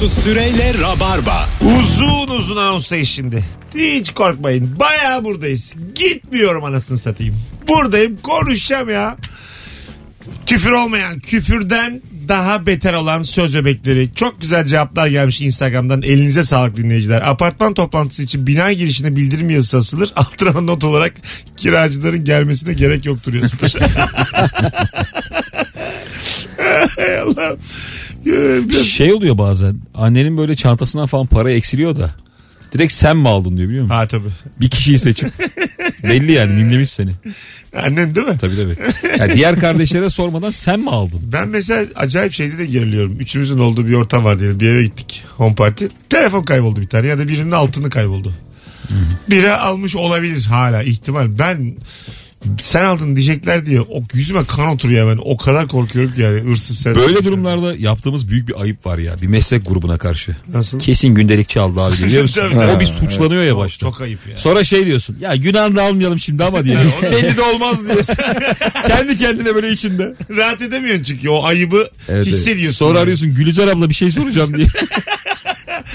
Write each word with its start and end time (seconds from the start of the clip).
Mesut 0.00 0.24
Süreyle 0.24 0.74
Rabarba. 0.82 1.48
Uzun 1.60 2.28
uzun 2.28 2.56
anonslayış 2.56 3.10
şimdi. 3.10 3.44
Hiç 3.74 4.10
korkmayın. 4.10 4.78
Bayağı 4.78 5.24
buradayız. 5.24 5.74
Gitmiyorum 5.94 6.64
anasını 6.64 6.98
satayım. 6.98 7.40
Buradayım 7.68 8.16
konuşacağım 8.22 8.90
ya. 8.90 9.16
Küfür 10.46 10.70
olmayan, 10.70 11.20
küfürden 11.20 12.02
daha 12.28 12.66
beter 12.66 12.94
olan 12.94 13.22
söz 13.22 13.54
bebekleri. 13.54 14.14
Çok 14.14 14.40
güzel 14.40 14.66
cevaplar 14.66 15.06
gelmiş 15.06 15.40
Instagram'dan. 15.40 16.02
Elinize 16.02 16.44
sağlık 16.44 16.76
dinleyiciler. 16.76 17.22
Apartman 17.28 17.74
toplantısı 17.74 18.22
için 18.22 18.46
bina 18.46 18.72
girişine 18.72 19.16
bildirim 19.16 19.50
yazısı 19.50 19.78
asılır. 19.78 20.12
Altına 20.16 20.60
not 20.60 20.84
olarak 20.84 21.14
kiracıların 21.56 22.24
gelmesine 22.24 22.72
gerek 22.72 23.06
yoktur 23.06 23.34
yazılır. 23.34 23.74
Allah'ım. 27.22 27.58
Biraz- 28.24 28.86
Şey 28.86 29.12
oluyor 29.12 29.38
bazen. 29.38 29.76
Annenin 29.94 30.36
böyle 30.38 30.56
çantasından 30.56 31.06
falan 31.06 31.26
para 31.26 31.50
eksiliyor 31.50 31.96
da. 31.96 32.10
Direkt 32.72 32.92
sen 32.92 33.16
mi 33.16 33.28
aldın 33.28 33.56
diyor 33.56 33.68
biliyor 33.68 33.84
musun? 33.84 33.94
Ha 33.96 34.08
tabii. 34.08 34.28
Bir 34.60 34.70
kişiyi 34.70 34.98
seçip. 34.98 35.30
Belli 36.02 36.32
yani 36.32 36.52
mimlemiş 36.52 36.90
seni. 36.90 37.10
Annen 37.76 38.14
değil 38.14 38.26
mi? 38.26 38.38
Tabii 38.38 38.56
tabii. 38.56 38.76
Ya 39.18 39.34
diğer 39.34 39.60
kardeşlere 39.60 40.10
sormadan 40.10 40.50
sen 40.50 40.80
mi 40.80 40.90
aldın? 40.90 41.20
Ben 41.32 41.48
mesela 41.48 41.86
acayip 41.96 42.32
şeyde 42.32 42.58
de 42.58 42.66
geriliyorum. 42.66 43.16
Üçümüzün 43.20 43.58
olduğu 43.58 43.86
bir 43.86 43.92
ortam 43.92 44.24
var 44.24 44.40
diyelim. 44.40 44.60
Bir 44.60 44.68
eve 44.68 44.82
gittik. 44.82 45.24
Home 45.36 45.54
party. 45.54 45.84
Telefon 46.08 46.42
kayboldu 46.42 46.80
bir 46.80 46.86
tane 46.86 47.06
ya 47.06 47.18
da 47.18 47.28
birinin 47.28 47.50
altını 47.50 47.90
kayboldu. 47.90 48.32
Biri 49.30 49.52
almış 49.52 49.96
olabilir 49.96 50.44
hala 50.44 50.82
ihtimal. 50.82 51.38
Ben 51.38 51.74
sen 52.60 52.84
aldın 52.84 53.16
diyecekler 53.16 53.66
diye 53.66 53.80
o 53.80 54.02
yüzüme 54.14 54.44
kan 54.44 54.68
oturuyor 54.68 55.16
ben. 55.16 55.20
O 55.24 55.36
kadar 55.36 55.68
korkuyorum 55.68 56.14
ki 56.14 56.20
yani 56.20 56.40
hırsız 56.40 56.78
sen. 56.78 56.94
Böyle 56.94 57.24
durumlarda 57.24 57.74
yaptığımız 57.76 58.28
büyük 58.28 58.48
bir 58.48 58.60
ayıp 58.60 58.86
var 58.86 58.98
ya. 58.98 59.14
Bir 59.22 59.26
meslek 59.26 59.66
grubuna 59.66 59.98
karşı. 59.98 60.36
Nasıl? 60.54 60.78
Kesin 60.78 61.08
gündelikçi 61.08 61.60
aldı 61.60 61.80
abi 61.80 61.96
biliyor 62.04 62.22
musun? 62.22 62.42
Tabii, 62.52 62.72
o 62.76 62.80
bir 62.80 62.86
suçlanıyor 62.86 63.42
ya 63.42 63.50
Çok, 63.50 63.58
başta. 63.58 63.86
çok 63.86 64.00
ayıp 64.00 64.20
ya. 64.30 64.36
Sonra 64.38 64.64
şey 64.64 64.86
diyorsun. 64.86 65.16
Ya 65.20 65.36
günah 65.36 65.76
da 65.76 65.82
almayalım 65.82 66.18
şimdi 66.18 66.44
ama 66.44 66.64
diye. 66.64 66.76
Belli 67.02 67.36
de 67.36 67.42
olmaz 67.42 67.84
diye. 67.84 67.96
Kendi 68.88 69.16
kendine 69.16 69.54
böyle 69.54 69.70
içinde. 69.70 70.14
Rahat 70.36 70.62
edemiyorsun 70.62 71.02
çünkü 71.02 71.28
o 71.28 71.44
ayıbı 71.44 71.88
Evet, 72.08 72.26
hissediyorsun. 72.26 72.64
evet. 72.64 72.74
Sonra 72.74 72.90
yani. 72.98 73.02
arıyorsun 73.02 73.34
Gülüzer 73.34 73.68
abla 73.68 73.88
bir 73.88 73.94
şey 73.94 74.10
soracağım 74.10 74.54
diye. 74.56 74.66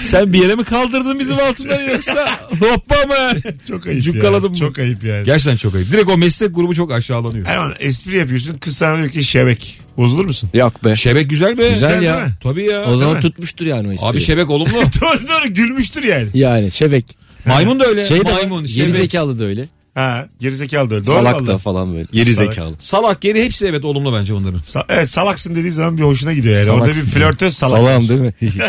Sen 0.00 0.32
bir 0.32 0.42
yere 0.42 0.54
mi 0.54 0.64
kaldırdın 0.64 1.18
bizim 1.20 1.38
altından 1.38 1.80
yoksa 1.80 2.28
hoppa 2.60 2.94
mı? 2.94 3.40
Çok 3.68 3.86
ayıp 3.86 4.02
Cukkaladım 4.04 4.52
ya. 4.52 4.58
Çok 4.58 4.78
ayıp 4.78 5.04
yani. 5.04 5.24
Gerçekten 5.24 5.56
çok 5.56 5.74
ayıp. 5.74 5.92
Direkt 5.92 6.08
o 6.10 6.16
meslek 6.16 6.54
grubu 6.54 6.74
çok 6.74 6.92
aşağılanıyor. 6.92 7.46
Erman 7.46 7.74
espri 7.80 8.16
yapıyorsun. 8.16 8.54
Kız 8.58 8.76
sana 8.76 8.96
diyor 8.98 9.10
ki 9.10 9.24
şebek. 9.24 9.80
Bozulur 9.96 10.24
musun? 10.24 10.50
Yok 10.54 10.84
be. 10.84 10.96
Şebek 10.96 11.30
güzel 11.30 11.58
be. 11.58 11.68
Güzel 11.68 11.74
Güzel 11.74 12.02
ya. 12.02 12.14
değil 12.16 12.26
mi? 12.26 12.32
Tabii 12.42 12.62
ya. 12.64 12.84
O 12.84 12.96
zaman 12.96 13.14
mi? 13.16 13.20
tutmuştur 13.20 13.66
yani 13.66 13.88
o 13.88 13.92
espri. 13.92 14.06
Abi 14.06 14.20
şebek 14.20 14.50
olumlu. 14.50 14.72
doğru 15.00 15.28
doğru 15.28 15.54
gülmüştür 15.54 16.02
yani. 16.04 16.28
Yani 16.34 16.70
şebek. 16.70 17.04
Maymun 17.46 17.80
da 17.80 17.86
öyle. 17.86 18.06
Şey 18.08 18.24
de 18.26 18.32
Maymun, 18.32 18.66
şebek. 18.66 18.76
geri 18.92 18.92
zekalı 19.02 19.38
da 19.38 19.44
öyle. 19.44 19.68
Ha 19.96 20.28
gerizekalı 20.40 20.90
da 20.90 20.94
öyle. 20.94 21.06
Doğru 21.06 21.14
Salak 21.16 21.46
da 21.46 21.58
falan 21.58 21.94
böyle. 21.94 22.06
Geri 22.12 22.34
Salak. 22.34 22.54
zekalı. 22.54 22.74
Salak 22.78 23.20
geri 23.20 23.44
hepsi 23.44 23.66
evet 23.66 23.84
olumlu 23.84 24.14
bence 24.14 24.34
onların. 24.34 24.60
Sa- 24.60 24.84
evet 24.88 25.10
salaksın 25.10 25.54
dediği 25.54 25.70
zaman 25.70 25.98
bir 25.98 26.02
hoşuna 26.02 26.32
gidiyor 26.32 26.54
yani. 26.54 26.64
Salaksın. 26.66 26.88
Orada 26.90 27.06
bir 27.06 27.10
flörtöz 27.10 27.56
salak. 27.56 27.78
Salam 27.78 28.08
değil 28.08 28.20
mi? 28.20 28.32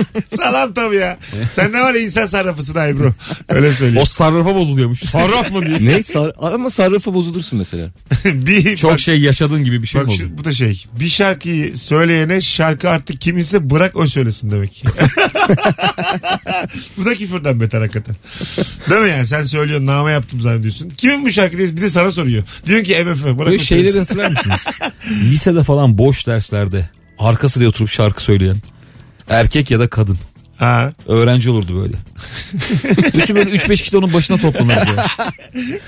Salam 0.36 0.74
tabii 0.74 0.96
ya. 0.96 1.18
Sen 1.52 1.72
ne 1.72 1.80
var 1.80 1.94
ya 1.94 2.00
insan 2.00 2.26
sarrafısın 2.26 2.74
Ebru. 2.74 3.14
Öyle 3.48 3.72
söyleyeyim. 3.72 4.02
O 4.02 4.04
sarrafa 4.04 4.54
bozuluyormuş. 4.54 5.00
Sarraf 5.00 5.50
mı 5.50 5.66
diye. 5.66 5.84
ne? 5.84 6.02
Sar 6.02 6.32
ama 6.40 6.70
sarrafa 6.70 7.14
bozulursun 7.14 7.58
mesela. 7.58 7.88
bir, 8.24 8.76
Çok 8.76 8.90
bak, 8.92 9.00
şey 9.00 9.20
yaşadığın 9.20 9.64
gibi 9.64 9.82
bir 9.82 9.86
şey 9.86 10.00
bak 10.00 10.06
mi 10.08 10.12
oldu? 10.12 10.22
şu- 10.22 10.38
bu 10.38 10.44
da 10.44 10.52
şey. 10.52 10.84
Bir 11.00 11.08
şarkıyı 11.08 11.76
söyleyene 11.78 12.40
şarkı 12.40 12.90
artık 12.90 13.20
kiminse 13.20 13.70
bırak 13.70 13.96
o 13.96 14.06
söylesin 14.06 14.50
demek. 14.50 14.84
bu 16.96 17.04
da 17.04 17.14
küfürden 17.14 17.60
beter 17.60 17.80
hakikaten. 17.80 18.16
Değil 18.90 19.00
mi 19.02 19.08
yani 19.08 19.26
sen 19.26 19.44
söylüyorsun 19.44 19.86
nama 19.86 20.10
yaptım 20.10 20.40
zannediyorsun. 20.40 20.69
Kimin 20.96 21.24
bu 21.24 21.30
şarkı 21.30 21.58
diye 21.58 21.76
bir 21.76 21.82
de 21.82 21.90
sana 21.90 22.12
soruyor. 22.12 22.44
Diyorsun 22.66 22.84
ki 22.84 23.04
MF 23.04 23.24
bırak 23.24 23.38
Böyle 23.38 23.58
şeyleri 23.58 23.98
hatırlar 23.98 24.30
mısınız? 24.30 24.66
Lisede 25.10 25.64
falan 25.64 25.98
boş 25.98 26.26
derslerde 26.26 26.90
arka 27.18 27.48
sıraya 27.48 27.68
oturup 27.68 27.90
şarkı 27.90 28.22
söyleyen 28.22 28.56
erkek 29.28 29.70
ya 29.70 29.80
da 29.80 29.88
kadın 29.88 30.18
Ha. 30.60 30.92
öğrenci 31.06 31.50
olurdu 31.50 31.82
böyle. 31.82 31.94
Bütün 33.14 33.36
böyle 33.36 33.50
3-5 33.50 33.76
kişi 33.76 33.92
de 33.92 33.98
onun 33.98 34.12
başına 34.12 34.36
toplanırdı. 34.36 34.90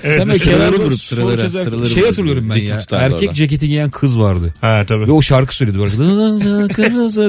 Sen 0.03 0.27
böyle 0.29 0.39
sıraları 0.39 0.39
kenarda 0.39 0.77
vurup, 0.77 0.87
soru 0.87 0.97
sıraları, 0.97 1.41
çözer- 1.41 1.63
sıraları 1.63 1.89
Şey 1.89 2.03
hatırlıyorum 2.05 2.49
ben 2.49 2.55
ya. 2.55 2.81
Erkek 2.91 3.23
orada. 3.23 3.33
ceketi 3.33 3.67
giyen 3.67 3.89
kız 3.89 4.19
vardı. 4.19 4.55
Ha 4.61 4.83
tabii. 4.87 5.07
Ve 5.07 5.11
o 5.11 5.21
şarkı 5.21 5.55
söyledi 5.55 5.79
böyle. 5.79 5.91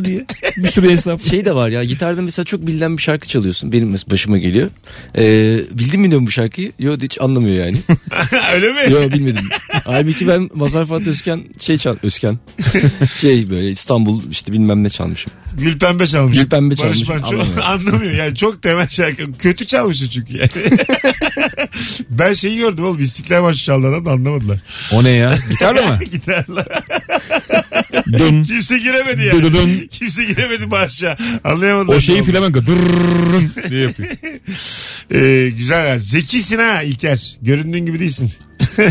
Diye. 0.04 0.26
Bir 0.56 0.68
sürü 0.68 0.90
hesap. 0.90 1.22
Şey 1.22 1.44
de 1.44 1.54
var 1.54 1.68
ya 1.68 1.84
gitarda 1.84 2.22
mesela 2.22 2.44
çok 2.44 2.66
bilinen 2.66 2.96
bir 2.96 3.02
şarkı 3.02 3.28
çalıyorsun. 3.28 3.72
Benim 3.72 3.90
mesela 3.90 4.10
başıma 4.12 4.38
geliyor. 4.38 4.70
Ee, 5.18 5.58
bildin 5.70 6.00
mi 6.00 6.10
diyorum 6.10 6.26
bu 6.26 6.30
şarkıyı? 6.30 6.72
Yok 6.78 7.02
hiç 7.02 7.20
anlamıyor 7.20 7.66
yani. 7.66 7.78
Öyle 8.54 8.72
mi? 8.72 8.92
Yok 8.92 9.12
bilmedim. 9.12 9.48
Halbuki 9.84 10.28
ben 10.28 10.50
Mazhar 10.54 10.84
Fuat 10.86 11.06
Özken 11.06 11.44
şey 11.60 11.78
çal 11.78 11.96
Özken. 12.02 12.38
şey 13.20 13.50
böyle 13.50 13.70
İstanbul 13.70 14.22
işte 14.30 14.52
bilmem 14.52 14.84
ne 14.84 14.90
çalmışım. 14.90 15.32
Gül 15.58 15.78
pembe 15.78 16.06
çalmış. 16.06 16.38
Gül 16.38 16.48
pembe 16.48 16.78
Barış 16.78 17.00
çalmış, 17.00 17.08
Manço 17.08 17.33
anlamıyor. 17.40 17.64
anlamıyor. 17.64 18.12
Yani 18.12 18.36
çok 18.36 18.62
temel 18.62 18.88
şarkı. 18.88 19.32
Kötü 19.32 19.66
çalmıştı 19.66 20.10
çünkü 20.10 20.36
yani. 20.36 20.50
ben 22.10 22.34
şeyi 22.34 22.58
gördüm 22.58 22.84
oğlum. 22.84 23.00
İstiklal 23.00 23.42
Marşı 23.42 23.64
çaldı 23.64 23.88
adam 23.88 24.06
da 24.06 24.10
anlamadılar. 24.10 24.58
O 24.92 25.04
ne 25.04 25.10
ya? 25.10 25.38
Gitarla 25.50 25.82
mı? 25.82 25.98
Gitarla. 26.12 26.66
Dın. 28.12 28.44
Kimse 28.44 28.78
giremedi 28.78 29.22
ya. 29.22 29.32
Dıdıdın. 29.32 29.88
Kimse 29.90 30.24
giremedi 30.24 30.66
marşa. 30.66 31.16
Anlayamadılar. 31.44 31.96
O 31.96 32.00
şeyi 32.00 32.22
flamenco. 32.22 32.66
Dırrrrrın 32.66 33.50
diye 33.70 33.82
yapıyor. 33.82 34.08
Ee, 35.10 35.50
güzel 35.50 35.86
ya. 35.86 35.98
Zekisin 35.98 36.58
ha 36.58 36.82
İlker. 36.82 37.36
Göründüğün 37.42 37.86
gibi 37.86 38.00
değilsin. 38.00 38.32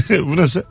Bu 0.09 0.37
nasıl? 0.37 0.61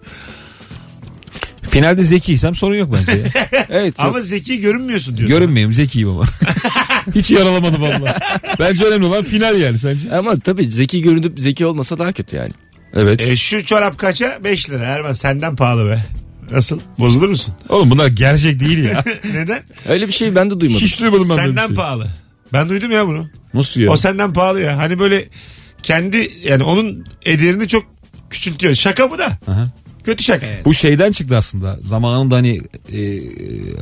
Finalde 1.71 2.05
zekiysem 2.05 2.55
sorun 2.55 2.75
yok 2.77 2.94
bence 2.99 3.21
ya. 3.21 3.49
Evet. 3.69 3.94
Ama 3.99 4.21
zeki 4.21 4.61
görünmüyorsun 4.61 5.16
diyorsun. 5.16 5.38
Görünmeyeyim 5.38 5.72
zekiyim 5.72 6.09
ama. 6.09 6.25
Hiç 7.14 7.30
yaralamadım 7.30 7.82
valla. 7.82 8.18
Bence 8.58 8.84
önemli 8.84 9.06
olan 9.06 9.22
final 9.22 9.60
yani 9.60 9.78
sence. 9.78 10.12
Ama 10.16 10.36
tabii 10.36 10.64
zeki 10.64 11.02
görünüp 11.02 11.40
zeki 11.40 11.66
olmasa 11.66 11.98
daha 11.98 12.12
kötü 12.12 12.36
yani. 12.36 12.50
Evet. 12.94 13.22
E, 13.28 13.36
şu 13.36 13.64
çorap 13.64 13.98
kaça? 13.98 14.38
5 14.44 14.70
lira. 14.70 14.84
Erman 14.84 15.12
senden 15.12 15.56
pahalı 15.56 15.90
be. 15.90 16.04
Nasıl? 16.50 16.80
Bozulur 16.98 17.28
musun? 17.28 17.54
Oğlum 17.68 17.90
bunlar 17.90 18.06
gerçek 18.06 18.60
değil 18.60 18.84
ya. 18.84 19.04
Neden? 19.34 19.60
Öyle 19.88 20.08
bir 20.08 20.12
şey 20.12 20.34
ben 20.34 20.50
de 20.50 20.60
duymadım. 20.60 20.82
Hiç 20.86 21.00
duymadım 21.00 21.28
ben 21.30 21.36
böyle 21.36 21.42
bir 21.42 21.46
Senden 21.56 21.66
şey. 21.66 21.76
pahalı. 21.76 22.08
Ben 22.52 22.68
duydum 22.68 22.90
ya 22.90 23.06
bunu. 23.06 23.30
Nasıl 23.54 23.80
ya? 23.80 23.90
O 23.90 23.96
senden 23.96 24.32
pahalı 24.32 24.60
ya. 24.60 24.78
Hani 24.78 24.98
böyle 24.98 25.28
kendi 25.82 26.28
yani 26.48 26.62
onun 26.62 27.04
ederini 27.26 27.69
çok 27.69 27.84
küçültüyor. 28.30 28.74
Şaka 28.74 29.10
bu 29.10 29.19
da. 29.19 29.38
Aha. 29.46 29.70
Kötü 30.04 30.24
şaka 30.24 30.46
yani. 30.46 30.64
Bu 30.64 30.74
şeyden 30.74 31.12
çıktı 31.12 31.36
aslında. 31.36 31.76
Zamanında 31.80 32.36
hani 32.36 32.60
e, 32.92 33.20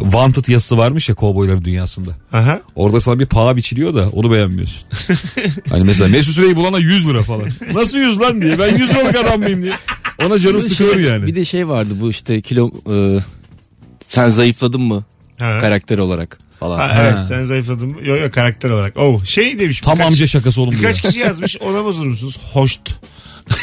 Wanted 0.00 0.48
yazısı 0.48 0.78
varmış 0.78 1.08
ya 1.08 1.14
kovboyların 1.14 1.64
dünyasında. 1.64 2.10
Aha. 2.32 2.60
Orada 2.74 3.00
sana 3.00 3.18
bir 3.20 3.26
paha 3.26 3.56
biçiliyor 3.56 3.94
da 3.94 4.08
onu 4.12 4.32
beğenmiyorsun. 4.32 4.82
hani 5.70 5.84
mesela 5.84 6.08
Mesut 6.08 6.34
Süreyi 6.34 6.56
bulana 6.56 6.78
100 6.78 7.08
lira 7.08 7.22
falan. 7.22 7.48
Nasıl 7.74 7.98
100 7.98 8.20
lan 8.20 8.42
diye. 8.42 8.58
Ben 8.58 8.76
100 8.78 8.90
liralık 8.90 9.16
adam 9.16 9.40
mıyım 9.40 9.62
diye. 9.62 9.72
Ona 10.26 10.38
canı 10.38 10.60
sıkılır 10.60 10.94
şey- 10.94 11.02
yani. 11.02 11.26
Bir 11.26 11.34
de 11.34 11.44
şey 11.44 11.68
vardı 11.68 11.90
bu 12.00 12.10
işte 12.10 12.40
kilo 12.40 12.70
e, 12.92 13.18
sen 14.08 14.28
zayıfladın 14.28 14.80
mı 14.82 15.04
Ha. 15.38 15.58
karakter 15.60 15.98
olarak 15.98 16.38
falan. 16.60 16.78
Ha, 16.78 16.96
evet 17.00 17.12
Ha. 17.14 17.26
sen 17.28 17.44
zayıfladın 17.44 17.88
mı? 17.88 17.96
Yok 18.08 18.20
yok 18.20 18.32
karakter 18.34 18.70
olarak. 18.70 18.96
Oh 18.96 19.24
şey 19.24 19.58
demiş. 19.58 19.80
Tam 19.80 19.94
birkaç- 19.94 20.06
amca 20.06 20.26
şakası 20.26 20.62
oğlum 20.62 20.72
Birkaç 20.72 21.02
diyor. 21.02 21.12
kişi 21.12 21.20
yazmış 21.26 21.56
ona 21.60 21.84
bozulur 21.84 22.06
musunuz? 22.06 22.36
Hoşt. 22.52 22.80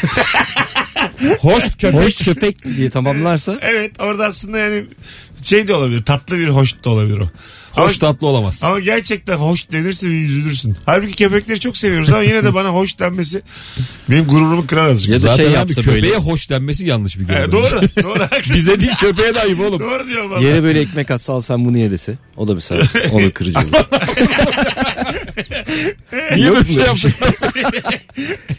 Hoş 1.40 1.64
köpek. 1.78 1.94
Hoş 1.94 2.16
köpek 2.16 2.76
diye 2.76 2.90
tamamlarsa 2.90 3.58
Evet 3.62 3.92
orada 3.98 4.26
aslında 4.26 4.58
yani 4.58 4.84
şey 5.42 5.68
de 5.68 5.74
olabilir. 5.74 6.04
Tatlı 6.04 6.38
bir 6.38 6.48
hoş 6.48 6.84
da 6.84 6.90
olabilir 6.90 7.18
o. 7.18 7.30
Ama, 7.76 7.86
Hoş 7.86 7.98
tatlı 7.98 8.26
olamaz. 8.26 8.60
ama 8.64 8.80
gerçekten 8.80 9.36
hoş 9.36 9.70
denirse 9.72 10.06
bir 10.06 10.24
üzülürsün. 10.24 10.76
Halbuki 10.86 11.12
köpekleri 11.14 11.60
çok 11.60 11.76
seviyoruz 11.76 12.08
ama 12.12 12.22
yine 12.22 12.44
de 12.44 12.54
bana 12.54 12.68
hoş 12.68 12.98
denmesi 12.98 13.42
benim 14.10 14.24
gururumu 14.24 14.66
kırar 14.66 14.88
azıcık. 14.88 15.10
Ya 15.10 15.16
da 15.16 15.20
Zaten 15.20 15.36
şey 15.36 15.46
abi 15.46 15.54
yapsa 15.54 15.82
köpeğe 15.82 16.02
böyle. 16.02 16.16
hoş 16.16 16.50
denmesi 16.50 16.86
yanlış 16.86 17.18
bir 17.18 17.24
görüntü. 17.24 17.52
doğru. 17.52 17.80
Doğru. 18.02 18.28
Bize 18.54 18.80
değil 18.80 18.92
köpeğe 19.00 19.34
de 19.34 19.40
ayıp 19.40 19.60
oğlum. 19.60 19.80
doğru 19.80 20.06
diyorum 20.08 20.30
valla. 20.30 20.40
yere 20.48 20.62
böyle 20.62 20.80
ekmek 20.80 21.10
atsa 21.10 21.32
al 21.32 21.40
sen 21.40 21.64
bunu 21.64 21.78
ye 21.78 21.90
dese. 21.90 22.14
O 22.36 22.48
da 22.48 22.54
mesela 22.54 22.82
onu 23.12 23.32
kırıcı 23.32 23.58
olur. 23.58 23.72
Niye 26.34 26.50
böyle 26.52 26.60
bir 26.60 26.74
şey 26.74 26.76
mu? 26.76 26.82
yaptık? 26.86 27.14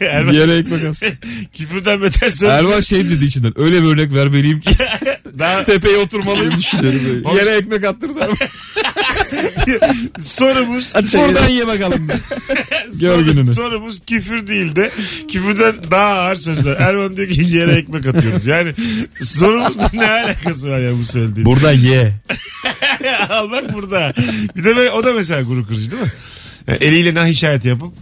Erman, 0.00 0.32
Yere 0.32 0.54
ekmek 0.56 0.84
az. 0.84 1.02
küfürden 1.56 2.02
beter 2.02 2.30
söz. 2.30 2.42
Erman 2.50 2.80
şey 2.80 3.10
dedi 3.10 3.24
içinden. 3.24 3.52
Öyle 3.56 3.82
bir 3.82 3.88
örnek 3.88 4.14
vermeliyim 4.14 4.60
ki 4.60 4.70
Daha 5.38 5.64
tepeye 5.64 5.96
oturmalıyım. 5.98 6.58
Düşünüyorum 6.58 7.00
böyle. 7.24 7.38
Yere 7.38 7.56
ekmek 7.56 7.84
attırdı. 7.84 8.14
sorumuz 10.22 10.94
Buradan 10.94 11.48
ye 11.48 11.66
bakalım. 11.66 12.08
Gör 13.00 13.14
soru- 13.18 13.24
gününü. 13.24 13.54
sorumuz 13.54 14.00
küfür 14.06 14.46
değil 14.46 14.76
de 14.76 14.90
küfürden 15.32 15.74
daha 15.90 16.12
ağır 16.18 16.36
sözler. 16.36 16.76
Erman 16.76 17.16
diyor 17.16 17.28
ki 17.28 17.44
yere 17.56 17.72
ekmek 17.72 18.06
atıyoruz. 18.06 18.46
Yani 18.46 18.74
sorumuzla 19.22 19.90
ne 19.92 20.10
alakası 20.10 20.70
var 20.70 20.78
ya 20.78 20.92
bu 20.98 21.04
söylediğin? 21.04 21.44
Buradan 21.46 21.72
ye. 21.72 22.12
Al 23.28 23.50
bak 23.50 23.72
burada. 23.74 24.12
Bir 24.56 24.64
de 24.64 24.76
böyle, 24.76 24.90
o 24.90 25.04
da 25.04 25.12
mesela 25.12 25.42
gurur 25.42 25.66
kırıcı 25.66 25.90
değil 25.90 26.02
mi? 26.02 26.12
Eliyle 26.80 27.14
nah 27.14 27.26
işareti 27.26 27.68
yapıp 27.68 27.92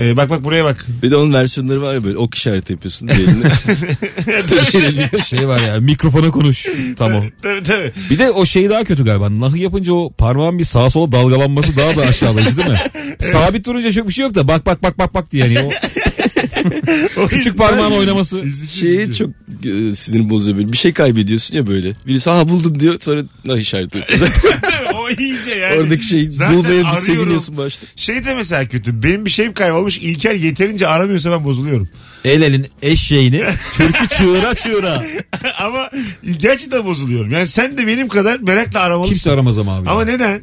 e, 0.00 0.16
bak 0.16 0.30
bak 0.30 0.44
buraya 0.44 0.64
bak. 0.64 0.86
Bir 1.02 1.10
de 1.10 1.16
onun 1.16 1.32
versiyonları 1.32 1.82
var 1.82 1.94
ya 1.94 2.04
böyle 2.04 2.18
ok 2.18 2.34
işareti 2.34 2.72
yapıyorsun. 2.72 3.08
Eline. 3.08 3.52
Şey 5.28 5.48
var 5.48 5.60
ya 5.60 5.80
mikrofona 5.80 6.30
konuş. 6.30 6.66
Tamam. 6.96 7.24
Tabii 7.42 7.62
tabii. 7.62 7.92
Bir 8.10 8.18
de 8.18 8.30
o 8.30 8.46
şey 8.46 8.70
daha 8.70 8.84
kötü 8.84 9.04
galiba. 9.04 9.40
Nahı 9.40 9.58
yapınca 9.58 9.92
o 9.92 10.12
parmağın 10.12 10.58
bir 10.58 10.64
sağa 10.64 10.90
sola 10.90 11.12
dalgalanması 11.12 11.76
daha 11.76 11.96
da 11.96 12.02
aşağılayıcı 12.02 12.56
değil 12.56 12.68
mi? 12.68 12.78
Sabit 13.18 13.66
durunca 13.66 13.92
çok 13.92 14.08
bir 14.08 14.12
şey 14.12 14.22
yok 14.24 14.34
da 14.34 14.48
bak 14.48 14.66
bak 14.66 14.82
bak 14.82 14.98
bak 14.98 15.14
bak 15.14 15.32
diye 15.32 15.46
yani 15.46 15.60
o 15.60 15.70
O 17.24 17.26
küçük 17.26 17.58
parmağın 17.58 17.92
oynaması. 17.92 18.44
Şeyi 18.80 19.14
çok 19.14 19.30
e, 19.64 19.94
sinir 19.94 20.30
bozuyor 20.30 20.58
böyle. 20.58 20.72
Bir 20.72 20.76
şey 20.76 20.92
kaybediyorsun 20.92 21.54
ya 21.54 21.66
böyle. 21.66 21.92
Birisi 22.06 22.30
ha 22.30 22.48
buldum 22.48 22.80
diyor 22.80 22.96
sonra 23.00 23.22
nah 23.44 23.56
işareti 23.56 23.98
yapıyor. 23.98 24.30
o 25.10 25.22
iyice 25.22 25.54
yani. 25.54 25.80
Oradaki 25.80 26.04
şeyi 26.04 26.30
Zaten 26.30 26.54
bulmaya 26.56 26.70
bir 26.70 26.76
arıyorum. 26.78 27.00
seviniyorsun 27.00 27.56
başta. 27.56 27.86
Şey 27.96 28.24
de 28.24 28.34
mesela 28.34 28.68
kötü. 28.68 29.02
Benim 29.02 29.24
bir 29.24 29.30
şeyim 29.30 29.52
kaybolmuş. 29.52 29.98
İlker 29.98 30.34
yeterince 30.34 30.86
aramıyorsa 30.86 31.30
ben 31.30 31.44
bozuluyorum. 31.44 31.88
El 32.24 32.42
elin 32.42 32.66
eşeğini 32.82 33.44
türkü 33.76 34.08
çığıra 34.08 34.54
çığıra. 34.54 35.04
Ama 35.58 35.90
gerçekten 36.40 36.84
bozuluyorum. 36.86 37.30
Yani 37.30 37.46
sen 37.46 37.78
de 37.78 37.86
benim 37.86 38.08
kadar 38.08 38.40
merakla 38.40 38.80
aramalısın. 38.80 39.12
Kimse 39.14 39.30
aramaz 39.30 39.58
ama 39.58 39.76
abi. 39.76 39.88
Ama 39.88 40.04
neden? 40.04 40.40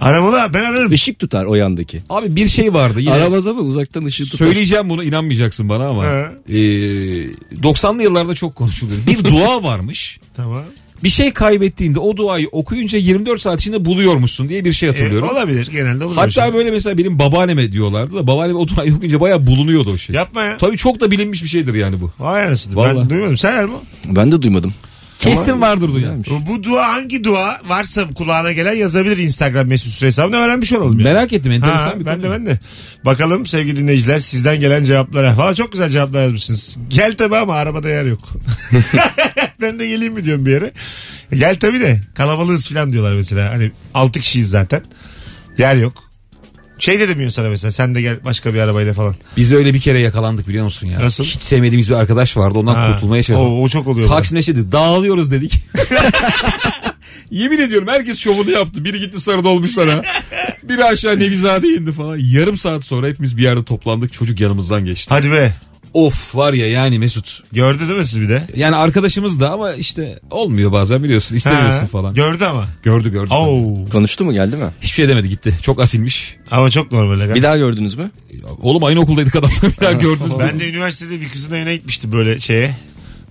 Aramalı 0.00 0.42
abi, 0.42 0.54
ben 0.54 0.64
ararım. 0.64 0.92
Işık 0.92 1.18
tutar 1.18 1.44
o 1.44 1.54
yandaki. 1.54 2.02
Abi 2.10 2.36
bir 2.36 2.48
şey 2.48 2.74
vardı 2.74 3.00
yine. 3.00 3.12
Aramaz 3.12 3.46
ama 3.46 3.60
uzaktan 3.60 4.04
ışığı 4.04 4.24
tutar. 4.24 4.38
Söyleyeceğim 4.46 4.88
bunu 4.90 5.04
inanmayacaksın 5.04 5.68
bana 5.68 5.86
ama. 5.88 6.06
Ee, 6.06 6.52
90'lı 6.52 8.02
yıllarda 8.02 8.34
çok 8.34 8.54
konuşuluyor. 8.54 9.06
Bir 9.06 9.24
dua 9.24 9.62
varmış. 9.64 10.20
Tamam. 10.36 10.62
Bir 11.04 11.08
şey 11.08 11.32
kaybettiğinde 11.32 11.98
o 11.98 12.16
duayı 12.16 12.48
okuyunca 12.52 12.98
24 12.98 13.40
saat 13.40 13.60
içinde 13.60 13.84
buluyormuşsun 13.84 14.48
diye 14.48 14.64
bir 14.64 14.72
şey 14.72 14.88
E, 14.88 14.92
hatırlıyorum. 14.92 15.28
olabilir 15.28 15.68
genelde 15.72 16.04
olur. 16.04 16.14
Hatta 16.16 16.30
şey. 16.30 16.52
böyle 16.54 16.70
mesela 16.70 16.98
benim 16.98 17.18
babaanneme 17.18 17.72
diyorlardı 17.72 18.14
da 18.14 18.26
babaanneme 18.26 18.58
o 18.58 18.68
duayı 18.68 18.94
okuyunca 18.96 19.20
bayağı 19.20 19.46
bulunuyordu 19.46 19.90
o 19.92 19.98
şey. 19.98 20.16
Yapma 20.16 20.42
ya. 20.42 20.58
Tabii 20.58 20.76
çok 20.76 21.00
da 21.00 21.10
bilinmiş 21.10 21.42
bir 21.42 21.48
şeydir 21.48 21.74
yani 21.74 22.00
bu. 22.00 22.10
Vay 22.18 22.44
anasını. 22.44 22.72
Ben 22.76 22.78
Vallahi. 22.96 23.10
duymadım. 23.10 23.36
Sen 23.38 23.64
mi? 23.68 23.74
Ben 24.08 24.32
de 24.32 24.42
duymadım. 24.42 24.74
Kesin 25.20 25.60
vardır 25.60 25.88
duyan. 25.92 26.24
Bu 26.46 26.62
dua 26.62 26.88
hangi 26.92 27.24
dua 27.24 27.58
varsa 27.68 28.08
kulağına 28.14 28.52
gelen 28.52 28.72
yazabilir 28.74 29.18
Instagram 29.18 29.66
mesut 29.66 29.92
süre 29.92 30.08
hesabına 30.08 30.36
öğrenmiş 30.36 30.72
olalım. 30.72 30.92
yani. 30.92 31.02
Merak 31.02 31.32
ettim 31.32 31.52
enteresan 31.52 31.86
Ha, 31.90 32.00
bir 32.00 32.06
ben 32.06 32.14
konu. 32.14 32.22
de 32.22 32.30
ben 32.30 32.46
de. 32.46 32.58
Bakalım 33.04 33.46
sevgili 33.46 33.76
dinleyiciler 33.76 34.18
sizden 34.18 34.60
gelen 34.60 34.84
cevaplara. 34.84 35.36
Valla 35.36 35.54
çok 35.54 35.72
güzel 35.72 35.90
cevaplar 35.90 36.22
yazmışsınız. 36.22 36.78
Gel 36.88 37.12
tabi 37.12 37.36
ama 37.36 37.54
arabada 37.54 37.88
yer 37.88 38.04
yok. 38.04 38.28
ben 39.60 39.78
de 39.78 39.86
geleyim 39.88 40.14
mi 40.14 40.24
diyorum 40.24 40.46
bir 40.46 40.50
yere. 40.50 40.72
Gel 41.34 41.58
tabi 41.58 41.80
de 41.80 42.00
kalabalığız 42.14 42.68
falan 42.68 42.92
diyorlar 42.92 43.12
mesela. 43.14 43.50
Hani 43.50 43.72
6 43.94 44.20
kişiyiz 44.20 44.50
zaten. 44.50 44.82
Yer 45.58 45.76
yok. 45.76 46.09
Şey 46.80 47.00
de 47.00 47.08
demiyor 47.08 47.30
sana 47.30 47.48
mesela 47.48 47.72
sen 47.72 47.94
de 47.94 48.02
gel 48.02 48.16
başka 48.24 48.54
bir 48.54 48.58
arabayla 48.60 48.94
falan. 48.94 49.14
Biz 49.36 49.52
öyle 49.52 49.74
bir 49.74 49.80
kere 49.80 49.98
yakalandık 49.98 50.48
biliyor 50.48 50.64
musun 50.64 50.86
ya? 50.86 51.00
Nasıl? 51.00 51.24
Hiç 51.24 51.42
sevmediğimiz 51.42 51.90
bir 51.90 51.94
arkadaş 51.94 52.36
vardı 52.36 52.58
ondan 52.58 52.74
Ha, 52.74 52.92
kurtulmaya 52.92 53.22
çalıştık. 53.22 53.48
O, 53.48 53.62
o 53.62 53.68
çok 53.68 53.86
oluyor. 53.86 54.08
Taksim'de 54.08 54.42
şey 54.42 54.56
dedi 54.56 54.72
dağılıyoruz 54.72 55.30
dedik. 55.30 55.64
Yemin 57.30 57.58
ediyorum 57.58 57.88
herkes 57.88 58.18
şovunu 58.18 58.50
yaptı. 58.50 58.84
Biri 58.84 58.98
gitti 59.00 59.20
sarı 59.20 59.44
dolmuşlara. 59.44 60.02
Biri 60.62 60.84
aşağı 60.84 61.18
Nevizade'ye 61.18 61.74
indi 61.76 61.92
falan. 61.92 62.16
Yarım 62.16 62.56
saat 62.56 62.84
sonra 62.84 63.06
hepimiz 63.06 63.36
bir 63.36 63.42
yerde 63.42 63.64
toplandık. 63.64 64.12
Çocuk 64.12 64.40
yanımızdan 64.40 64.84
geçti. 64.84 65.14
Hadi 65.14 65.30
be. 65.32 65.52
Of 65.94 66.36
var 66.36 66.52
ya 66.52 66.70
yani 66.70 66.98
Mesut. 66.98 67.42
Gördü 67.52 67.80
değil 67.88 67.98
mi 67.98 68.04
siz 68.04 68.20
bir 68.20 68.28
de? 68.28 68.46
Yani 68.56 68.76
arkadaşımız 68.76 69.40
da 69.40 69.50
ama 69.50 69.72
işte 69.74 70.20
olmuyor 70.30 70.72
bazen 70.72 71.02
biliyorsun. 71.02 71.36
istemiyorsun 71.36 71.80
Ha, 71.80 71.86
falan. 71.86 72.14
Gördü 72.14 72.44
ama. 72.44 72.66
gördü 72.82 73.10
gördü. 73.10 73.34
Oo. 73.34 73.84
Konuştu 73.92 74.24
mu 74.24 74.32
geldi 74.32 74.56
mi? 74.56 74.64
Hiçbir 74.80 74.94
şey 74.94 75.08
demedi 75.08 75.28
gitti. 75.28 75.54
Çok 75.62 75.80
asilmiş. 75.80 76.36
Ama 76.50 76.70
çok 76.70 76.92
normal. 76.92 77.20
aga. 77.20 77.34
Bir 77.34 77.42
daha 77.42 77.56
gördünüz 77.56 77.94
mü? 77.94 78.10
Oğlum 78.62 78.84
aynı 78.84 79.00
okuldaydık 79.00 79.36
adamla 79.36 79.54
bir 79.62 79.80
daha 79.84 79.92
gördünüz 79.92 80.32
mü? 80.32 80.38
Ben 80.40 80.60
de 80.60 80.68
üniversitede 80.68 81.20
bir 81.20 81.28
kızın 81.28 81.54
evine 81.54 81.76
gitmiştim 81.76 82.12
böyle 82.12 82.40
şeye. 82.40 82.76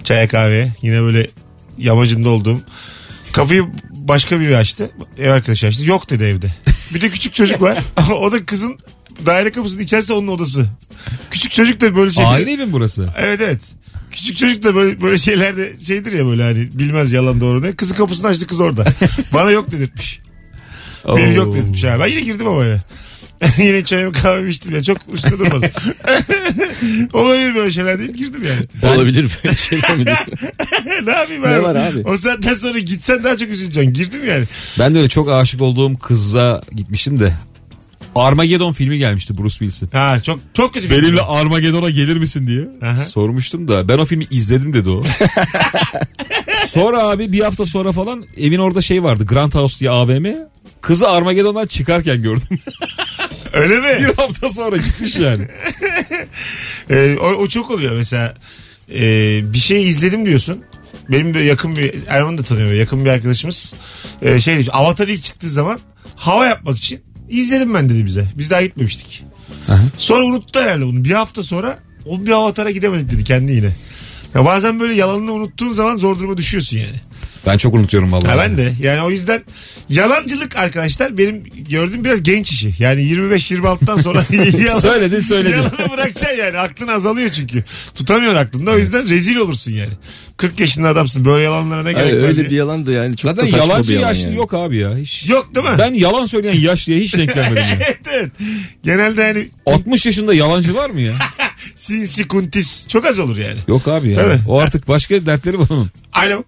Çaya 0.03 0.27
kahveye. 0.27 0.73
Yine 0.81 1.01
böyle 1.01 1.27
yamacında 1.77 2.29
olduğum. 2.29 2.59
Kapıyı 3.31 3.65
başka 3.91 4.39
biri 4.39 4.57
açtı. 4.57 4.89
Ev 5.19 5.31
arkadaşı 5.31 5.67
açtı. 5.67 5.85
Yok 5.85 6.09
dedi 6.09 6.23
evde. 6.23 6.53
Bir 6.93 7.01
de 7.01 7.09
küçük 7.09 7.35
çocuk 7.35 7.61
var. 7.61 7.77
o 8.21 8.31
da 8.31 8.45
kızın 8.45 8.79
daire 9.25 9.51
kapısının 9.51 9.83
içerisinde 9.83 10.13
onun 10.13 10.27
odası. 10.27 10.65
Küçük 11.39 11.53
çocuk 11.53 11.81
da 11.81 11.95
böyle 11.95 12.11
şey. 12.11 12.25
Aile 12.25 12.55
mi 12.55 12.71
burası? 12.73 13.09
Evet 13.17 13.41
evet. 13.41 13.59
Küçük 14.11 14.37
çocuk 14.37 14.63
da 14.63 14.75
böyle, 14.75 15.01
böyle 15.01 15.17
şeylerde 15.17 15.73
şeydir 15.87 16.11
ya 16.11 16.25
böyle 16.25 16.43
hani 16.43 16.69
bilmez 16.73 17.11
yalan 17.11 17.41
doğru 17.41 17.61
ne. 17.61 17.75
Kızı 17.75 17.95
kapısını 17.95 18.27
açtı 18.27 18.47
kız 18.47 18.59
orada. 18.59 18.85
Bana 19.33 19.51
yok 19.51 19.71
dedirtmiş. 19.71 20.19
Benim 21.07 21.35
yok 21.35 21.55
dedirtmiş. 21.55 21.83
Ha. 21.83 21.97
Ben 21.99 22.07
yine 22.07 22.21
girdim 22.21 22.47
ama 22.47 22.65
eve. 22.65 22.79
yine 23.57 23.85
çayımı 23.85 24.13
kahvemi 24.13 24.49
içtim 24.49 24.75
ya. 24.75 24.83
Çok 24.83 24.97
üstüne 25.13 25.39
durmadım. 25.39 25.69
Olabilir 27.13 27.55
böyle 27.55 27.71
şeyler 27.71 27.99
deyip 27.99 28.17
girdim 28.17 28.43
yani. 28.43 28.93
Olabilir 28.95 29.31
böyle 29.43 29.55
şeyler 29.55 29.97
mi? 29.97 30.05
ne 31.05 31.11
yapayım 31.11 31.43
Ne 31.43 31.47
abi? 31.47 31.63
var 31.63 31.75
abi? 31.75 32.01
O 32.05 32.17
saatten 32.17 32.53
sonra 32.53 32.79
gitsen 32.79 33.23
daha 33.23 33.37
çok 33.37 33.49
üzüleceksin. 33.49 33.93
Girdim 33.93 34.25
yani. 34.27 34.45
Ben 34.79 34.93
de 34.93 34.97
öyle 34.97 35.09
çok 35.09 35.29
aşık 35.29 35.61
olduğum 35.61 35.97
kıza 35.97 36.61
gitmiştim 36.75 37.19
de. 37.19 37.33
Armageddon 38.15 38.71
filmi 38.71 38.97
gelmişti 38.97 39.37
Bruce 39.37 39.49
Willis'in. 39.53 39.89
Ha 39.91 40.19
çok 40.19 40.39
çok 40.53 40.73
kötü 40.73 40.89
bir 40.89 40.95
Benimle 40.95 41.07
film. 41.17 41.29
Armageddon'a 41.29 41.89
gelir 41.89 42.17
misin 42.17 42.47
diye 42.47 42.67
Aha. 42.81 43.05
sormuştum 43.05 43.67
da 43.67 43.87
ben 43.87 43.97
o 43.97 44.05
filmi 44.05 44.27
izledim 44.31 44.73
dedi 44.73 44.89
o. 44.89 45.03
sonra 46.67 47.03
abi 47.03 47.31
bir 47.31 47.39
hafta 47.39 47.65
sonra 47.65 47.91
falan 47.91 48.25
evin 48.37 48.59
orada 48.59 48.81
şey 48.81 49.03
vardı 49.03 49.25
Grand 49.25 49.53
House 49.53 49.79
diye 49.79 49.89
AVM. 49.89 50.25
Kızı 50.81 51.07
Armageddon'dan 51.09 51.65
çıkarken 51.67 52.21
gördüm. 52.21 52.47
Öyle 53.53 53.73
bir 53.75 54.05
mi? 54.07 54.13
hafta 54.17 54.49
sonra 54.49 54.77
gitmiş 54.77 55.15
yani. 55.15 55.47
Ee, 56.89 57.17
o, 57.21 57.25
o 57.27 57.47
çok 57.47 57.71
oluyor 57.71 57.95
mesela. 57.95 58.33
Ee, 58.93 59.39
bir 59.53 59.57
şey 59.57 59.83
izledim 59.89 60.25
diyorsun. 60.25 60.63
Benim 61.09 61.33
de 61.33 61.39
yakın 61.39 61.75
bir 61.75 61.93
Erman 62.07 62.37
da 62.37 62.43
tanıyor 62.43 62.71
yakın 62.73 63.05
bir 63.05 63.09
arkadaşımız. 63.09 63.73
Ee, 64.21 64.39
şey 64.39 64.53
demiş, 64.53 64.69
Avatar 64.71 65.07
ilk 65.07 65.23
çıktığı 65.23 65.49
zaman 65.49 65.79
hava 66.15 66.45
yapmak 66.45 66.77
için 66.77 67.01
izledim 67.29 67.73
ben 67.73 67.89
dedi 67.89 68.05
bize. 68.05 68.25
Biz 68.37 68.49
daha 68.49 68.61
gitmemiştik. 68.61 69.23
Aha. 69.67 69.83
Sonra 69.97 70.23
unuttu 70.23 70.59
herhalde 70.59 70.85
bunu. 70.85 71.03
Bir 71.03 71.11
hafta 71.11 71.43
sonra 71.43 71.79
o 72.05 72.25
bir 72.25 72.31
Avatar'a 72.31 72.71
gidemedik 72.71 73.11
dedi 73.11 73.23
kendi 73.23 73.51
yine. 73.51 73.71
Ya 74.35 74.45
bazen 74.45 74.79
böyle 74.79 74.93
yalanını 74.93 75.33
unuttuğun 75.33 75.71
zaman 75.71 75.97
zor 75.97 76.19
duruma 76.19 76.37
düşüyorsun 76.37 76.77
yani. 76.77 76.95
Ben 77.47 77.57
çok 77.57 77.73
unutuyorum 77.73 78.11
vallahi. 78.11 78.27
Ha 78.31 78.37
ben 78.37 78.57
de. 78.57 78.73
Yani 78.81 79.01
o 79.01 79.09
yüzden 79.11 79.41
yalancılık 79.89 80.55
arkadaşlar 80.57 81.17
benim 81.17 81.43
gördüğüm 81.69 82.03
biraz 82.03 82.23
genç 82.23 82.51
işi. 82.51 82.73
Yani 82.79 83.01
25-26'dan 83.01 83.97
sonra 84.01 84.23
yalan, 84.67 84.79
Söyledin 84.79 85.19
söyledin. 85.19 85.55
yalanı 85.55 85.91
bırakacaksın 85.91 86.37
yani. 86.37 86.57
Aklın 86.57 86.87
azalıyor 86.87 87.29
çünkü. 87.29 87.63
Tutamıyor 87.95 88.35
aklında. 88.35 88.71
O 88.71 88.77
yüzden 88.77 89.09
rezil 89.09 89.35
olursun 89.35 89.71
yani. 89.71 89.91
40 90.37 90.59
yaşında 90.59 90.89
adamsın. 90.89 91.25
Böyle 91.25 91.43
yalanlara 91.43 91.83
ne 91.83 91.91
gerek 91.93 92.05
Hayır, 92.05 92.17
var 92.21 92.27
öyle 92.27 92.35
diye. 92.35 92.49
bir 92.49 92.55
yalan 92.55 92.85
da 92.85 92.91
yani 92.91 93.17
çok 93.17 93.31
Zaten 93.31 93.45
da 93.45 93.49
saçma 93.51 93.65
yalancı 93.65 93.89
bir 93.89 93.95
yalan 93.95 94.07
yaşlı 94.09 94.23
yani. 94.23 94.35
yok 94.37 94.53
abi 94.53 94.77
ya. 94.77 94.97
Hiç. 94.97 95.29
Yok 95.29 95.55
değil 95.55 95.65
mi? 95.67 95.75
Ben 95.79 95.93
yalan 95.93 96.25
söyleyen 96.25 96.53
yaşlıya 96.53 96.99
hiç 96.99 97.17
denk 97.17 97.33
gelmedim 97.33 97.55
ya. 97.63 97.77
evet 97.87 97.99
evet. 98.11 98.31
Genelde 98.83 99.23
hani 99.23 99.49
60 99.65 100.05
yaşında 100.05 100.33
yalancı 100.33 100.75
var 100.75 100.89
mı 100.89 101.01
ya? 101.01 101.13
sinsi 101.75 102.27
kuntis 102.27 102.87
çok 102.87 103.05
az 103.05 103.19
olur 103.19 103.37
yani. 103.37 103.59
Yok 103.67 103.87
abi 103.87 104.09
ya. 104.09 104.15
Tabii. 104.15 104.39
O 104.47 104.59
artık 104.59 104.87
başka 104.87 105.25
dertleri 105.25 105.59
var 105.59 105.67
onun. 105.69 105.89
Alo. 106.13 106.43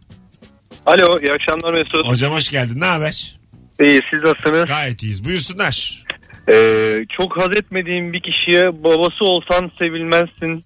Alo 0.92 1.20
iyi 1.20 1.32
akşamlar 1.32 1.74
Mesut. 1.74 2.08
Hocam 2.08 2.34
hoş 2.34 2.50
geldin. 2.50 2.80
Ne 2.80 2.86
haber? 2.86 3.36
İyi 3.84 4.00
siz 4.12 4.24
nasılsınız? 4.24 4.66
Gayet 4.66 5.04
iyiyiz. 5.04 5.26
Buyursunlar. 5.26 6.04
Ee, 6.52 7.06
çok 7.18 7.42
haz 7.42 7.52
etmediğim 7.52 8.14
bir 8.14 8.22
kişiye 8.22 8.84
babası 8.84 9.26
olsan 9.26 9.72
sevilmezsin 9.80 10.64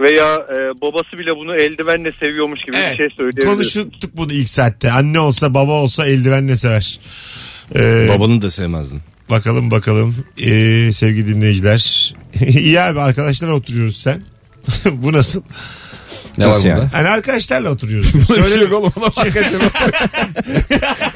veya 0.00 0.34
e, 0.34 0.80
babası 0.80 1.18
bile 1.18 1.30
bunu 1.36 1.54
eldivenle 1.54 2.12
seviyormuş 2.12 2.60
gibi 2.60 2.76
Evet. 2.76 2.92
bir 2.92 2.96
şey 2.96 3.08
söyleyebilirim. 3.16 3.52
Konuştuk 3.52 3.92
bunu 4.16 4.32
ilk 4.32 4.48
saatte. 4.48 4.92
Anne 4.92 5.20
olsa 5.20 5.54
baba 5.54 5.82
olsa 5.82 6.06
eldivenle 6.06 6.56
sever. 6.56 7.00
Ee, 7.76 8.06
Babanı 8.08 8.42
da 8.42 8.50
sevmezdim. 8.50 9.00
Bakalım 9.30 9.70
bakalım 9.70 10.16
ee, 10.38 10.92
sevgili 10.92 11.34
dinleyiciler. 11.34 12.14
İyi 12.48 12.80
abi 12.80 13.00
arkadaşlar 13.00 13.48
oturuyoruz 13.48 13.96
sen. 13.96 14.22
Bu 14.92 15.12
nasıl? 15.12 15.42
Ne 16.38 16.46
Nasıl 16.48 16.64
var 16.64 16.68
yani? 16.68 16.78
bunda? 16.80 16.92
Hani 16.92 17.08
arkadaşlarla 17.08 17.70
oturuyoruz. 17.70 18.14
Böyle 18.28 18.42
bir 18.42 18.48
şey 18.48 18.58
Söyle, 18.58 18.62
yok 18.64 18.72
oğlum. 18.72 18.92
Adam 18.96 19.12
arkadaşlar 19.16 19.60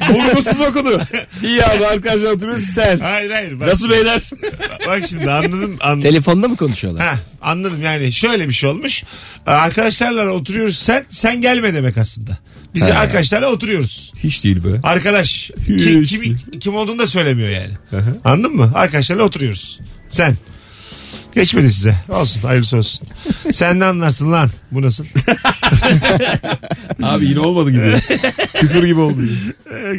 Vurgusuz 0.09 0.59
okudu. 0.69 1.01
İyi 1.43 1.65
abi 1.65 1.85
arkadaşlar 1.85 2.31
oturuyoruz 2.31 2.63
sen. 2.63 2.99
hayır 2.99 3.31
hayır. 3.31 3.59
Bak, 3.59 3.67
Nasıl 3.67 3.89
beyler? 3.89 4.21
bak 4.87 5.03
şimdi 5.09 5.31
anladım. 5.31 5.77
anladım. 5.81 6.01
Telefonda 6.01 6.47
mı 6.47 6.55
konuşuyorlar? 6.55 7.07
Ha, 7.07 7.15
anladım 7.41 7.81
yani 7.83 8.11
şöyle 8.11 8.47
bir 8.49 8.53
şey 8.53 8.69
olmuş. 8.69 9.03
Arkadaşlarla 9.47 10.31
oturuyoruz 10.31 10.77
sen 10.77 11.05
sen 11.09 11.41
gelme 11.41 11.73
demek 11.73 11.97
aslında. 11.97 12.37
Biz 12.73 12.83
He. 12.83 12.93
arkadaşlarla 12.93 13.47
oturuyoruz. 13.47 14.13
Hiç 14.23 14.43
değil 14.43 14.63
be. 14.63 14.79
Arkadaş 14.83 15.51
Hiç 15.67 15.83
ki, 15.83 16.01
kim, 16.07 16.21
değil. 16.21 16.37
kim 16.59 16.75
olduğunu 16.75 16.99
da 16.99 17.07
söylemiyor 17.07 17.49
yani. 17.49 17.71
hı. 17.89 18.17
Anladın 18.23 18.55
mı? 18.55 18.71
Arkadaşlarla 18.75 19.23
oturuyoruz. 19.23 19.79
Sen. 20.09 20.37
Geçmedi 21.35 21.69
size. 21.69 21.95
Olsun 22.09 22.41
hayırlısı 22.41 22.77
olsun. 22.77 23.07
Sen 23.51 23.79
ne 23.79 23.85
anlarsın 23.85 24.31
lan? 24.31 24.49
Bu 24.71 24.81
nasıl? 24.81 25.05
Abi 27.03 27.25
yine 27.25 27.39
olmadı 27.39 27.71
gibi. 27.71 27.93
Küfür 28.53 28.83
gibi 28.87 28.99
oldu. 28.99 29.21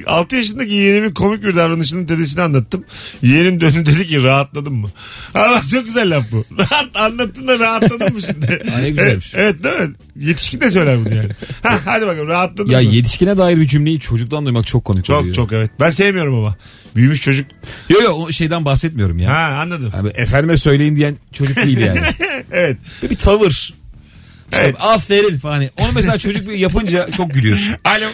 6 0.06 0.36
yaşındaki 0.36 0.72
yeğenimin 0.72 1.14
komik 1.14 1.44
bir 1.44 1.56
davranışının 1.56 2.08
dedesini 2.08 2.42
anlattım. 2.42 2.84
Yeğenim 3.22 3.60
döndü 3.60 3.86
dedi 3.86 4.06
ki 4.06 4.22
rahatladın 4.22 4.74
mı? 4.74 4.88
Allah 5.34 5.62
çok 5.70 5.84
güzel 5.84 6.16
laf 6.16 6.24
bu. 6.32 6.44
Rahat 6.58 6.96
anlattın 6.96 7.48
da 7.48 7.58
rahatladın 7.58 8.14
mı 8.14 8.20
şimdi? 8.20 8.62
Aa, 8.74 8.78
ne 8.78 8.90
güzelmiş. 8.90 9.32
Evet, 9.34 9.56
evet 9.60 9.64
değil 9.64 9.88
mi? 9.90 9.94
Yetişkin 10.28 10.60
de 10.60 10.70
söyler 10.70 10.98
bunu 11.04 11.14
yani. 11.14 11.28
Ha, 11.62 11.78
hadi 11.84 12.06
bakalım 12.06 12.28
rahatladın 12.28 12.70
Ya 12.72 12.78
mı? 12.78 12.84
yetişkine 12.84 13.36
dair 13.36 13.56
bir 13.60 13.66
cümleyi 13.66 14.00
çocuktan 14.00 14.44
duymak 14.44 14.66
çok 14.66 14.84
komik 14.84 15.04
Çok 15.04 15.20
oluyor. 15.20 15.34
çok 15.34 15.52
evet. 15.52 15.70
Ben 15.80 15.90
sevmiyorum 15.90 16.34
ama. 16.38 16.56
Büyümüş 16.96 17.20
çocuk. 17.22 17.46
Yo 17.88 18.00
yo 18.02 18.10
o 18.12 18.32
şeyden 18.32 18.64
bahsetmiyorum 18.64 19.18
ya. 19.18 19.30
Ha 19.30 19.58
anladım. 19.62 19.90
Abi 19.94 20.08
efendime 20.08 20.56
söyleyin 20.56 20.96
diyen 20.96 21.16
çocuk 21.32 21.56
değil 21.56 21.78
yani. 21.80 22.00
Evet. 22.52 22.76
Bir, 23.02 23.10
bir 23.10 23.16
tavır. 23.16 23.50
İşte 23.50 24.62
Evet. 24.62 24.74
aferin 24.78 25.38
falan. 25.38 25.64
Onu 25.78 25.88
mesela 25.94 26.18
çocuk 26.18 26.48
bir 26.48 26.52
yapınca 26.54 27.10
çok 27.10 27.34
gülüyorsun. 27.34 27.74
Alo. 27.84 28.06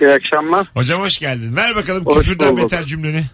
İyi 0.00 0.10
akşamlar. 0.10 0.66
Hocam 0.74 1.00
hoş 1.00 1.18
geldin. 1.18 1.56
Ver 1.56 1.76
bakalım 1.76 2.06
Hoş 2.06 2.26
küfürden 2.26 2.52
bulduk. 2.56 2.64
beter 2.72 2.84
cümleni. 2.84 3.24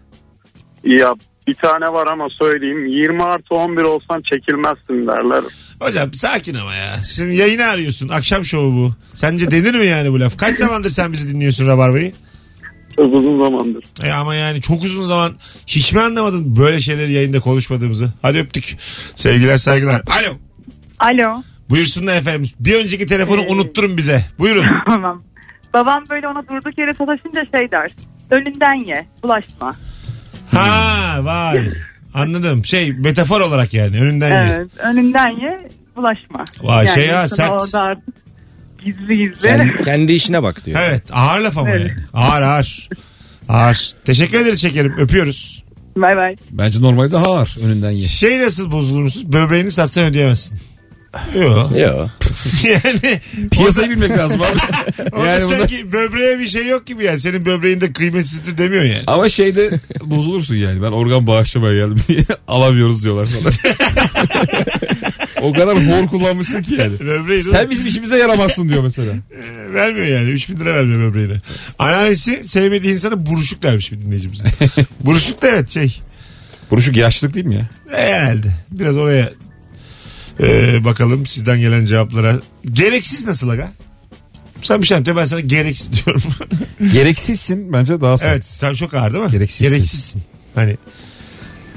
Ya 0.84 1.12
bir 1.48 1.54
tane 1.54 1.92
var 1.92 2.06
ama 2.12 2.26
söyleyeyim. 2.38 2.86
20 2.86 3.22
artı 3.24 3.54
11 3.54 3.82
olsan 3.82 4.22
çekilmezsin 4.32 5.06
derler. 5.06 5.44
Hocam 5.80 6.12
sakin 6.14 6.54
ama 6.54 6.74
ya. 6.74 6.96
Sen 6.96 7.30
yayını 7.30 7.64
arıyorsun. 7.66 8.08
Akşam 8.08 8.44
şovu 8.44 8.72
bu. 8.76 8.94
Sence 9.14 9.50
denir 9.50 9.74
mi 9.74 9.86
yani 9.86 10.12
bu 10.12 10.20
laf? 10.20 10.36
Kaç 10.38 10.58
zamandır 10.58 10.90
sen 10.90 11.12
bizi 11.12 11.28
dinliyorsun 11.28 11.66
Rabarba'yı? 11.66 12.12
Çok 12.96 13.14
uzun 13.14 13.40
zamandır. 13.40 13.84
E 14.04 14.12
ama 14.12 14.34
yani 14.34 14.60
çok 14.60 14.82
uzun 14.82 15.04
zaman 15.06 15.32
hiç 15.66 15.92
mi 15.92 16.00
anlamadın 16.00 16.56
böyle 16.56 16.80
şeyleri 16.80 17.12
yayında 17.12 17.40
konuşmadığımızı? 17.40 18.12
Hadi 18.22 18.38
öptük. 18.38 18.76
Sevgiler 19.14 19.56
saygılar. 19.56 20.02
Alo. 20.06 20.36
Alo. 20.98 21.42
Buyursunlar 21.70 22.16
efendim. 22.16 22.50
Bir 22.60 22.74
önceki 22.74 23.06
telefonu 23.06 23.40
Ee, 23.42 23.52
unutturun 23.52 23.96
bize. 23.96 24.22
Buyurun. 24.38 24.64
Tamam. 24.88 25.22
Babam 25.74 26.04
böyle 26.10 26.28
ona 26.28 26.42
durduk 26.48 26.78
yere 26.78 26.94
sataşınca 26.94 27.44
şey 27.54 27.70
der. 27.70 27.90
Önünden 28.30 28.84
ye. 28.84 29.06
Bulaşma. 29.22 29.74
ha 30.52 31.18
vay. 31.22 31.60
Anladım. 32.14 32.64
Şey 32.64 32.92
metafor 32.92 33.40
olarak 33.40 33.74
yani 33.74 34.00
önünden 34.00 34.28
ye. 34.46 34.52
Evet. 34.56 34.68
Önünden 34.78 35.30
ye. 35.30 35.68
Bulaşma. 35.96 36.44
Vay, 36.62 36.88
şey 36.88 37.06
ya, 37.06 37.28
sert. 37.28 37.52
Orada 37.52 37.80
artık 37.80 38.14
gizli 38.86 39.18
gizli. 39.18 39.38
Kendi, 39.42 39.82
kendi 39.84 40.12
işine 40.12 40.42
bak 40.42 40.66
diyor. 40.66 40.80
Evet 40.88 41.02
ağır 41.12 41.40
laf 41.40 41.58
ama 41.58 41.70
Evet. 41.70 41.80
yani. 41.80 41.92
Ağır 42.12 42.42
ağır. 42.42 42.88
Ağır. 43.48 43.92
Teşekkür 44.04 44.40
ederiz 44.40 44.62
şekerim. 44.62 44.94
Öpüyoruz. 44.98 45.64
Bay 45.96 46.16
bay. 46.16 46.36
Bence 46.50 46.80
normalde 46.80 47.12
daha 47.12 47.26
ağır 47.26 47.56
önünden 47.64 47.90
ye. 47.90 48.08
Şey 48.08 48.40
nasıl 48.40 48.72
bozulur 48.72 49.02
musunuz? 49.02 49.32
Böbreğini 49.32 49.70
satsan 49.70 50.04
ödeyemezsin. 50.04 50.58
Yok. 51.34 51.78
Yok. 51.78 52.10
yani 52.64 53.20
Piyasayı 53.50 53.90
bilmek 53.90 54.18
lazım 54.18 54.40
abi. 54.42 54.58
orada 55.12 55.26
yani 55.26 55.44
bunda... 55.44 55.58
sanki 55.58 55.92
böbreğe 55.92 56.38
bir 56.38 56.46
şey 56.46 56.66
yok 56.66 56.86
gibi 56.86 57.04
yani. 57.04 57.20
Senin 57.20 57.46
böbreğinde 57.46 57.92
kıymetsizdir 57.92 58.58
demiyor 58.58 58.82
yani. 58.82 59.04
Ama 59.06 59.28
şeyde 59.28 59.80
bozulursun 60.00 60.54
yani. 60.54 60.82
Ben 60.82 60.92
organ 60.92 61.26
bağışlamaya 61.26 61.74
geldim 61.74 61.98
diye 62.08 62.24
alamıyoruz 62.48 63.04
diyorlar 63.04 63.26
sana. 63.26 63.50
O 65.46 65.52
kadar 65.52 65.76
hor 65.76 66.06
kullanmışsın 66.06 66.62
ki 66.62 66.74
yani. 66.74 67.00
Böbreği 67.00 67.42
Sen 67.42 67.70
bizim 67.70 67.86
işimize 67.86 68.18
yaramazsın 68.18 68.68
diyor 68.68 68.82
mesela. 68.82 69.12
Ee, 69.70 69.74
vermiyor 69.74 70.06
yani. 70.06 70.30
3000 70.30 70.56
lira 70.56 70.74
vermiyor 70.74 71.00
böbreğine. 71.00 71.40
Anneannesi 71.78 72.48
sevmediği 72.48 72.94
insana 72.94 73.26
buruşuk 73.26 73.62
dermiş 73.62 73.92
bir 73.92 74.02
dinleyicimiz. 74.02 74.40
buruşuk 75.00 75.42
da 75.42 75.48
evet 75.48 75.70
şey. 75.70 76.00
Buruşuk 76.70 76.96
yaşlılık 76.96 77.34
değil 77.34 77.46
mi 77.46 77.54
ya? 77.54 77.68
E, 77.96 78.14
herhalde. 78.14 78.48
Biraz 78.70 78.96
oraya 78.96 79.30
e, 80.40 80.84
bakalım 80.84 81.26
sizden 81.26 81.60
gelen 81.60 81.84
cevaplara. 81.84 82.36
Gereksiz 82.72 83.26
nasıl 83.26 83.48
aga? 83.48 83.70
Sen 84.62 84.82
bir 84.82 84.86
şey 84.86 84.96
anlatıyor 84.96 85.16
ben 85.16 85.24
sana 85.24 85.40
gereksiz 85.40 85.90
diyorum. 85.92 86.22
Gereksizsin 86.92 87.72
bence 87.72 88.00
daha 88.00 88.18
sert. 88.18 88.30
evet 88.30 88.44
sen 88.44 88.74
çok 88.74 88.94
ağır 88.94 89.12
değil 89.12 89.24
mi? 89.24 89.30
Gereksizsin. 89.30 89.64
Gereksizsin. 89.70 90.22
Hani 90.54 90.76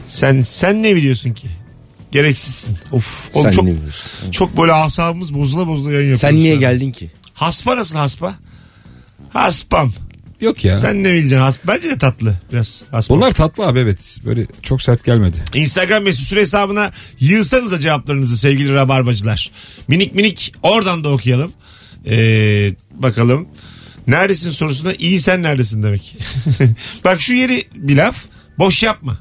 sen 0.07 0.41
sen 0.41 0.83
ne 0.83 0.95
biliyorsun 0.95 1.33
ki? 1.33 1.47
Gereksizsin. 2.11 2.77
Of. 2.91 3.29
Oğlum 3.33 3.43
Sen 3.45 3.51
çok, 3.51 3.65
ne 3.65 3.71
biliyorsun? 3.75 4.31
çok 4.31 4.57
böyle 4.57 4.73
asabımız 4.73 5.33
bozula 5.33 5.67
bozula 5.67 5.91
yayın 5.91 6.01
yapıyoruz. 6.09 6.21
Sen 6.21 6.35
niye 6.35 6.51
şu 6.53 6.55
an. 6.55 6.59
geldin 6.59 6.91
ki? 6.91 7.11
Haspa 7.33 7.77
nasıl 7.77 7.95
haspa? 7.95 8.35
Haspam. 9.29 9.93
Yok 10.41 10.65
ya. 10.65 10.77
Sen 10.79 11.03
ne 11.03 11.11
bileceksin? 11.13 11.37
Hasp 11.37 11.61
Bence 11.67 11.89
de 11.89 11.97
tatlı 11.97 12.35
biraz. 12.53 12.83
Haspam. 12.91 13.17
Bunlar 13.17 13.31
tatlı 13.31 13.63
abi 13.65 13.79
evet. 13.79 14.17
Böyle 14.25 14.45
çok 14.61 14.81
sert 14.81 15.03
gelmedi. 15.05 15.37
Instagram 15.53 16.03
mesut 16.03 16.27
süre 16.27 16.39
hesabına 16.41 16.91
yığsanıza 17.19 17.79
cevaplarınızı 17.79 18.37
sevgili 18.37 18.73
rabarbacılar. 18.73 19.51
Minik 19.87 20.15
minik 20.15 20.53
oradan 20.63 21.03
da 21.03 21.09
okuyalım. 21.09 21.51
Ee, 22.07 22.71
bakalım. 22.91 23.47
Neredesin 24.07 24.49
sorusuna 24.51 24.93
iyi 24.93 25.19
sen 25.19 25.43
neredesin 25.43 25.83
demek. 25.83 26.17
Bak 27.05 27.21
şu 27.21 27.33
yeri 27.33 27.63
bir 27.75 27.97
laf. 27.97 28.15
Boş 28.59 28.83
yapma. 28.83 29.17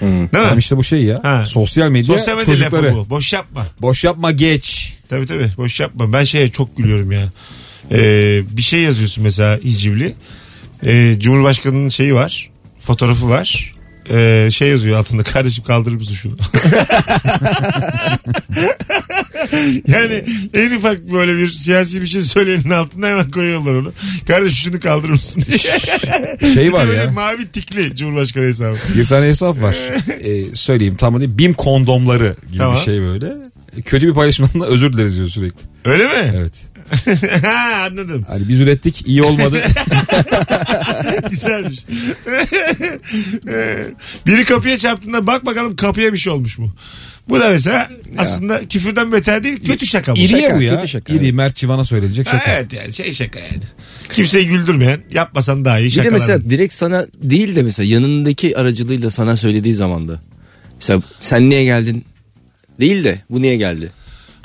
Değil 0.00 0.12
mi? 0.22 0.28
Tamam 0.32 0.58
işte 0.58 0.76
bu 0.76 0.84
şey 0.84 1.04
ya. 1.04 1.20
Ha. 1.22 1.44
Sosyal 1.46 1.88
medya 1.88 2.14
Sosyal 2.14 2.36
medya 2.36 2.46
çocukları. 2.54 2.86
lafı 2.86 2.96
bu. 2.96 3.10
Boş 3.10 3.32
yapma. 3.32 3.66
Boş 3.80 4.04
yapma 4.04 4.30
geç. 4.32 4.94
Tabii 5.08 5.26
tabii 5.26 5.48
boş 5.56 5.80
yapma. 5.80 6.12
Ben 6.12 6.24
şeye 6.24 6.48
çok 6.50 6.76
gülüyorum 6.76 7.12
ya. 7.12 7.28
Ee, 7.92 8.42
bir 8.50 8.62
şey 8.62 8.80
yazıyorsun 8.80 9.24
mesela 9.24 9.56
hicivli. 9.64 10.14
Ee, 10.86 11.16
Cumhurbaşkanının 11.20 11.88
şeyi 11.88 12.14
var. 12.14 12.50
Fotoğrafı 12.78 13.28
var. 13.28 13.74
Ee, 14.10 14.48
şey 14.52 14.68
yazıyor 14.68 14.98
altında 14.98 15.22
kardeşim 15.22 15.64
kaldırır 15.64 15.94
mısın 15.94 16.14
şunu? 16.14 16.36
yani 19.86 20.24
en 20.54 20.70
ufak 20.76 21.12
böyle 21.12 21.38
bir 21.38 21.48
siyasi 21.48 22.02
bir 22.02 22.06
şey 22.06 22.22
söyleyenin 22.22 22.70
altına 22.70 23.06
hemen 23.06 23.30
koyuyorlar 23.30 23.74
onu. 23.74 23.92
Kardeşim 24.26 24.72
şunu 24.72 24.80
kaldırır 24.80 25.12
mısın? 25.12 25.44
Şey 26.54 26.72
var 26.72 26.86
ya. 26.86 27.10
mavi 27.10 27.48
tikli 27.50 27.96
Cumhurbaşkanı 27.96 28.44
hesabı. 28.44 28.76
Bir 28.96 29.04
tane 29.04 29.26
hesap 29.28 29.62
var. 29.62 29.76
Ee, 30.20 30.44
söyleyeyim 30.54 30.96
tam 30.96 31.14
adı 31.14 31.38
BİM 31.38 31.52
kondomları 31.54 32.36
gibi 32.48 32.58
Tamam. 32.58 32.76
bir 32.76 32.80
şey 32.80 33.00
böyle. 33.00 33.34
Kötü 33.84 34.08
bir 34.08 34.14
paylaşımdan 34.14 34.60
da 34.60 34.66
özür 34.66 34.92
dileriz 34.92 35.16
diyor 35.16 35.28
sürekli. 35.28 35.58
Öyle 35.84 36.04
mi? 36.04 36.32
Evet. 36.36 36.70
ha, 37.44 37.86
anladım. 37.90 38.26
Hani 38.28 38.48
biz 38.48 38.60
ürettik 38.60 39.08
iyi 39.08 39.22
olmadı. 39.22 39.62
Güzelmiş. 41.30 41.78
Ee, 43.48 43.84
Biri 44.26 44.44
kapıya 44.44 44.78
çarptığında 44.78 45.26
bak 45.26 45.46
bakalım 45.46 45.76
kapıya 45.76 46.12
bir 46.12 46.18
şey 46.18 46.32
olmuş 46.32 46.58
mu? 46.58 46.72
Bu 47.28 47.40
da 47.40 47.48
mesela 47.48 47.90
aslında 48.18 48.68
küfürden 48.68 49.12
beter 49.12 49.42
değil 49.42 49.64
kötü 49.64 49.86
şaka 49.86 50.16
bu. 50.16 50.18
İriye 50.20 50.40
Şaka, 50.40 50.56
bu 50.58 50.62
ya. 50.62 50.76
kötü 50.76 50.88
şaka, 50.88 51.12
İri. 51.12 51.32
Mert 51.32 51.56
Civan'a 51.56 51.84
söylenecek 51.84 52.26
Ha, 52.32 52.38
şaka. 52.38 52.50
evet 52.52 52.72
yani 52.72 52.92
şey 52.92 53.12
şaka 53.12 53.38
yani. 53.38 53.60
Kimseyi 54.12 54.46
güldürmeyen 54.46 55.00
yapmasan 55.12 55.64
daha 55.64 55.78
iyi 55.80 55.90
Bir 55.90 56.04
de 56.04 56.10
mesela 56.10 56.50
direkt 56.50 56.74
sana 56.74 57.06
değil 57.22 57.56
de 57.56 57.62
mesela 57.62 57.86
yanındaki 57.92 58.58
aracılığıyla 58.58 59.10
sana 59.10 59.36
söylediği 59.36 59.74
zaman 59.74 60.08
da. 60.08 60.20
Mesela 60.80 61.02
sen 61.20 61.50
niye 61.50 61.64
geldin 61.64 62.04
değil 62.80 63.04
de 63.04 63.20
bu 63.30 63.42
niye 63.42 63.56
geldi? 63.56 63.92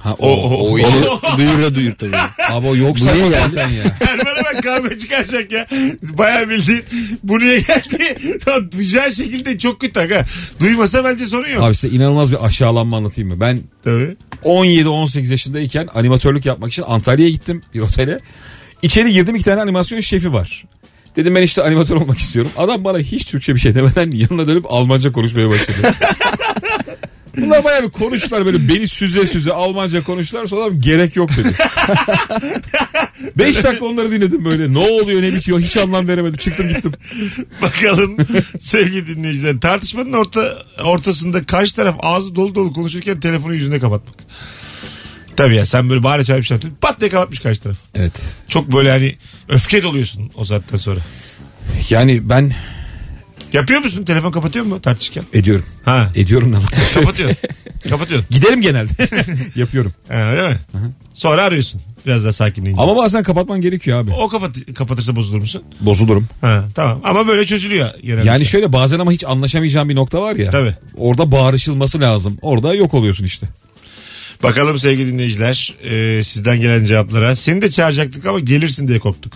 Ha, 0.06 0.16
o, 0.20 0.28
o, 0.30 0.50
o, 0.50 0.70
Onu 0.72 1.20
duyur 1.38 1.62
da 1.62 1.76
duyur 1.76 1.94
tabii. 1.94 2.16
Abi 2.50 2.68
o 2.68 2.76
yoksa 2.76 3.16
geldi? 3.16 3.30
zaten 3.42 3.70
ya. 3.70 3.84
Erman'a 4.10 4.36
bak 4.54 4.64
kavga 4.64 4.98
çıkaracak 5.00 5.52
ya. 5.52 5.68
Baya 6.04 6.50
bildiğin 6.50 6.84
bu 7.24 7.40
niye 7.40 7.60
geldi? 7.60 8.18
Tamam, 8.46 8.72
Duyacağı 8.72 9.12
şekilde 9.12 9.58
çok 9.58 9.82
kötü 9.82 10.00
aga. 10.00 10.26
Duymasa 10.60 11.04
bence 11.04 11.26
sorun 11.26 11.50
yok. 11.50 11.64
Abi 11.64 11.76
size 11.76 11.96
inanılmaz 11.96 12.32
bir 12.32 12.46
aşağılanma 12.46 12.98
anlatayım 12.98 13.30
mı? 13.30 13.42
Ben 13.42 13.60
Tabii. 13.84 14.16
17-18 14.44 15.32
yaşındayken 15.32 15.88
animatörlük 15.94 16.46
yapmak 16.46 16.72
için 16.72 16.84
Antalya'ya 16.88 17.32
gittim 17.32 17.62
bir 17.74 17.80
otele. 17.80 18.20
İçeri 18.82 19.14
girdim 19.14 19.36
iki 19.36 19.46
tane 19.46 19.62
animasyon 19.62 20.00
şefi 20.00 20.34
var. 20.34 20.66
Dedim 21.16 21.36
ben 21.36 21.42
işte 21.42 21.62
animatör 21.64 21.96
olmak 21.96 22.18
istiyorum. 22.20 22.52
Adam 22.58 22.84
bana 22.84 23.00
hiç 23.00 23.26
Türkçe 23.26 23.56
bir 23.56 23.60
şey 23.60 23.76
demeden 23.76 24.12
yanına 24.12 24.48
dönüp 24.48 24.66
Almanca 24.74 25.12
konuşmaya 25.12 25.50
başladı. 25.50 25.94
Bunlar 27.38 27.64
bayağı 27.64 27.84
bir 27.84 27.90
konuştular 27.90 28.46
böyle 28.46 28.68
beni 28.68 28.88
süze 28.88 29.26
süze 29.26 29.52
Almanca 29.52 30.04
konuştular 30.04 30.46
sonra 30.46 30.76
gerek 30.80 31.16
yok 31.16 31.30
dedi. 31.38 31.56
Beş 33.38 33.64
dakika 33.64 33.86
onları 33.86 34.12
dinledim 34.12 34.46
böyle 34.46 34.74
ne 34.74 34.78
oluyor 34.78 35.22
ne 35.22 35.34
bitiyor 35.34 35.60
hiç 35.60 35.78
anlam 35.78 36.08
veremedim 36.08 36.38
çıktım 36.38 36.68
gittim. 36.70 36.94
Bakalım 37.62 38.18
sevgili 38.60 39.08
dinleyiciler. 39.08 39.60
Tartışmanın 39.60 40.14
orta, 40.14 40.54
ortasında 40.84 41.46
karşı 41.46 41.76
taraf 41.76 41.96
ağzı 42.00 42.36
dolu 42.36 42.56
dolu 42.56 42.74
konuşurken 42.74 43.20
telefonu 43.20 43.54
yüzüne 43.54 43.80
kapatmak. 43.80 44.16
Tabii 45.38 45.56
ya 45.56 45.66
sen 45.66 45.90
böyle 45.90 46.04
bağıra 46.04 46.24
çağırıp 46.24 46.46
şey. 46.46 46.58
Pat 46.82 47.00
diye 47.00 47.10
kapatmış 47.10 47.40
karşı 47.40 47.62
taraf. 47.62 47.78
Evet 47.96 48.22
Çok 48.48 48.72
böyle 48.74 48.92
hani 48.92 49.16
öfke 49.50 49.84
doluyorsun 49.84 50.32
o 50.36 50.46
saatten 50.46 50.78
sonra. 50.78 51.00
yani 51.90 52.30
ben 52.30 52.54
Yapıyor 53.56 53.82
musun? 53.82 54.04
Telefon 54.04 54.32
kapatıyor 54.32 54.66
mu 54.66 54.82
tartışırken? 54.82 55.24
Ediyorum. 55.34 55.66
Ha. 55.86 56.12
Ediyorum 56.16 56.52
ne 56.52 56.58
var? 56.58 56.74
Kapatıyorsun. 56.94 57.38
Kapatıyorsun. 57.90 58.30
Giderim 58.36 58.62
genelde. 58.62 58.92
Yapıyorum. 59.56 59.94
Ha, 60.08 60.24
öyle 60.32 60.48
mi? 60.50 60.56
Sonra 61.14 61.42
arıyorsun. 61.44 61.82
Biraz 62.06 62.24
daha 62.24 62.34
sakinleyince. 62.34 62.82
Ama 62.82 62.96
bazen 62.96 63.24
kapatman 63.24 63.62
gerekiyor 63.62 64.00
abi. 64.00 64.12
O 64.12 64.30
kapat 64.30 64.56
kapatırsa 64.76 65.16
bozulur 65.16 65.40
musun? 65.40 65.64
Bozulurum. 65.82 66.28
Ha, 66.42 66.66
tamam. 66.76 67.02
Ama 67.04 67.28
böyle 67.28 67.46
çözülüyor 67.46 67.90
genelde. 68.04 68.28
Yani 68.28 68.46
şöyle 68.46 68.74
bazen 68.74 69.00
ama 69.00 69.12
hiç 69.12 69.24
anlaşamayacağın 69.24 69.90
bir 69.90 69.96
nokta 69.96 70.22
var 70.22 70.36
ya. 70.36 70.52
Tabii. 70.52 70.76
Orada 70.98 71.32
bağırışılması 71.32 72.00
lazım. 72.00 72.38
Orada 72.42 72.74
yok 72.74 72.94
oluyorsun 72.94 73.26
işte. 73.26 73.48
Bakalım 74.44 74.80
sevgili 74.80 75.12
dinleyiciler 75.12 75.74
e, 75.84 76.24
sizden 76.24 76.62
gelen 76.62 76.84
cevaplara. 76.86 77.36
Seni 77.36 77.62
de 77.62 77.72
çağıracaktık 77.72 78.26
ama 78.26 78.40
gelirsin 78.40 78.88
diye 78.88 79.00
korktuk. 79.00 79.34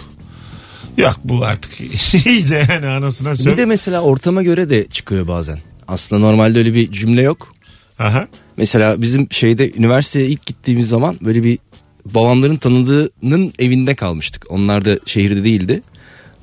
Yok 1.00 1.20
bu 1.24 1.46
artık 1.46 1.82
iyice 2.26 2.66
yani 2.70 2.88
anasına 2.88 3.36
söv. 3.36 3.52
Bir 3.52 3.58
de 3.58 3.66
mesela 3.66 4.02
ortama 4.02 4.44
göre 4.44 4.70
de 4.70 4.88
çıkıyor 4.88 5.28
bazen. 5.28 5.60
Aslında 5.88 6.22
normalde 6.22 6.60
öyle 6.60 6.74
bir 6.74 6.92
cümle 6.92 7.22
yok. 7.22 7.54
Aha. 8.00 8.28
Mesela 8.58 9.02
bizim 9.02 9.32
şeyde 9.32 9.72
üniversiteye 9.72 10.28
ilk 10.28 10.46
gittiğimiz 10.46 10.90
zaman 10.90 11.18
böyle 11.22 11.44
bir 11.44 11.60
babamların 12.06 12.56
tanıdığının 12.56 13.54
evinde 13.60 13.96
kalmıştık. 13.96 14.46
Onlar 14.50 14.86
da 14.86 15.00
şehirde 15.06 15.44
değildi. 15.44 15.82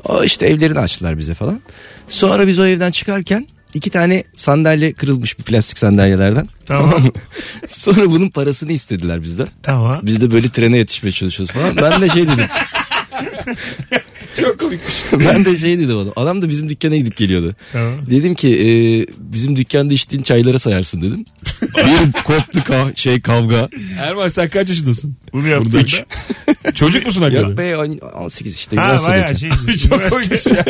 O 0.05 0.25
işte 0.25 0.47
evlerini 0.47 0.79
açtılar 0.79 1.19
bize 1.19 1.35
falan. 1.35 1.61
Sonra 2.09 2.47
biz 2.47 2.59
o 2.59 2.67
evden 2.67 2.91
çıkarken 2.91 3.47
iki 3.75 3.91
tane 3.91 4.25
sandalye 4.35 4.93
kırılmış 4.93 5.39
bir 5.39 5.45
plastik 5.45 5.79
sandalyelerden. 5.79 6.49
Tamam. 6.67 7.13
Sonra 7.69 8.11
bunun 8.11 8.29
parasını 8.29 8.73
istediler 8.73 9.23
bizden. 9.23 9.49
Tamam. 9.63 10.01
Biz 10.03 10.21
de 10.21 10.31
böyle 10.31 10.49
trene 10.49 10.77
yetişmeye 10.77 11.13
çalışıyoruz 11.13 11.55
falan. 11.55 11.77
Ben 11.77 12.01
de 12.03 12.09
şey 12.09 12.29
dedim. 12.29 12.47
Çok 14.43 14.61
komikmiş. 14.61 14.95
ben 15.13 15.45
de 15.45 15.57
şey 15.57 15.79
dedim 15.79 15.99
adam. 15.99 16.13
Adam 16.17 16.43
da 16.43 16.49
bizim 16.49 16.69
dükkana 16.69 16.97
gidip 16.97 17.17
geliyordu. 17.17 17.55
Dedim 18.11 18.35
ki 18.35 18.49
e, 18.49 18.69
bizim 19.19 19.57
dükkanda 19.57 19.95
içtiğin 19.95 20.23
çaylara 20.23 20.59
sayarsın 20.59 21.03
dedim. 21.03 21.25
bir 21.77 22.13
koptu 22.13 22.59
ka- 22.59 22.97
şey 22.97 23.21
kavga. 23.21 23.69
Erman 23.99 24.29
sen 24.29 24.49
kaç 24.49 24.69
yaşındasın? 24.69 25.17
Bunu 25.33 25.49
yaptın 25.49 25.73
Burada 25.73 25.87
da. 26.67 26.73
Çocuk 26.73 27.07
musun 27.07 27.21
Yok 27.23 27.33
hakikaten? 27.33 27.57
be 27.57 27.77
on- 27.77 27.99
18 28.25 28.57
işte. 28.57 28.77
Ha 28.77 28.99
bayağı 29.09 29.37
şey. 29.37 29.51
Çok 29.89 30.11
koymuş 30.11 30.47
ya. 30.47 30.65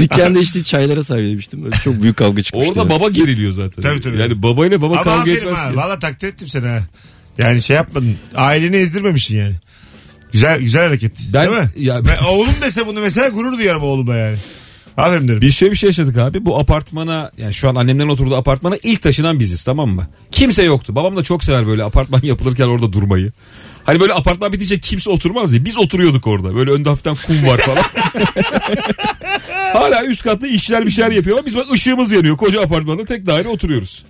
Dükkanda 0.00 0.38
içtiği 0.38 0.64
çaylara 0.64 1.04
saymıştım. 1.04 1.64
Böyle 1.64 1.76
çok 1.76 2.02
büyük 2.02 2.16
kavga 2.16 2.42
çıkmıştı. 2.42 2.70
Orada 2.70 2.90
baba 2.90 3.08
geriliyor 3.08 3.52
zaten. 3.52 3.82
Tabii, 3.82 4.00
tabii. 4.00 4.18
Yani 4.20 4.42
babayla 4.42 4.80
baba 4.82 4.92
Ama 4.94 5.02
kavga 5.02 5.20
aferin 5.20 5.36
etmez 5.36 5.58
ha. 5.58 5.70
ki. 5.70 5.76
Valla 5.76 5.98
takdir 5.98 6.28
ettim 6.28 6.48
seni 6.48 6.66
ha. 6.66 6.80
Yani 7.38 7.62
şey 7.62 7.76
yapmadın. 7.76 8.16
Aileni 8.34 8.76
ezdirmemişsin 8.76 9.36
yani. 9.36 9.54
Güzel 10.32 10.60
güzel 10.60 10.86
hareket. 10.86 11.12
Ben- 11.32 11.46
Değil 11.50 11.58
mi? 11.62 11.68
ya- 11.76 12.04
Ben, 12.04 12.24
oğlum 12.30 12.48
dese 12.62 12.86
bunu 12.86 13.00
mesela 13.00 13.28
gurur 13.28 13.58
duyarım 13.58 13.82
oğluma 13.82 14.14
yani. 14.14 14.36
Aferin 14.96 15.28
derim. 15.28 15.40
Biz 15.40 15.54
şöyle 15.54 15.72
bir 15.72 15.76
şey 15.76 15.86
yaşadık 15.86 16.18
abi. 16.18 16.44
Bu 16.46 16.58
apartmana 16.58 17.30
yani 17.38 17.54
şu 17.54 17.68
an 17.68 17.74
annemlerin 17.74 18.08
oturduğu 18.08 18.36
apartmana 18.36 18.76
ilk 18.82 19.02
taşınan 19.02 19.40
biziz 19.40 19.64
tamam 19.64 19.88
mı? 19.90 20.06
Kimse 20.32 20.62
yoktu. 20.62 20.96
Babam 20.96 21.16
da 21.16 21.22
çok 21.22 21.44
sever 21.44 21.66
böyle 21.66 21.84
apartman 21.84 22.20
yapılırken 22.22 22.64
orada 22.66 22.92
durmayı. 22.92 23.32
Hani 23.84 24.00
böyle 24.00 24.12
apartman 24.14 24.52
bitince 24.52 24.80
kimse 24.80 25.10
oturmaz 25.10 25.52
ya. 25.52 25.64
Biz 25.64 25.78
oturuyorduk 25.78 26.26
orada. 26.26 26.54
Böyle 26.54 26.70
önde 26.70 26.88
hafiften 26.88 27.16
kum 27.26 27.46
var 27.46 27.58
falan. 27.58 27.82
Hala 29.72 30.04
üst 30.04 30.22
katta 30.22 30.46
işler 30.46 30.86
bir 30.86 30.90
şeyler 30.90 31.10
yapıyor 31.10 31.36
ama 31.38 31.46
biz 31.46 31.56
bak 31.56 31.72
ışığımız 31.72 32.12
yanıyor. 32.12 32.36
Koca 32.36 32.62
apartmanda 32.62 33.04
tek 33.04 33.26
daire 33.26 33.48
oturuyoruz. 33.48 34.04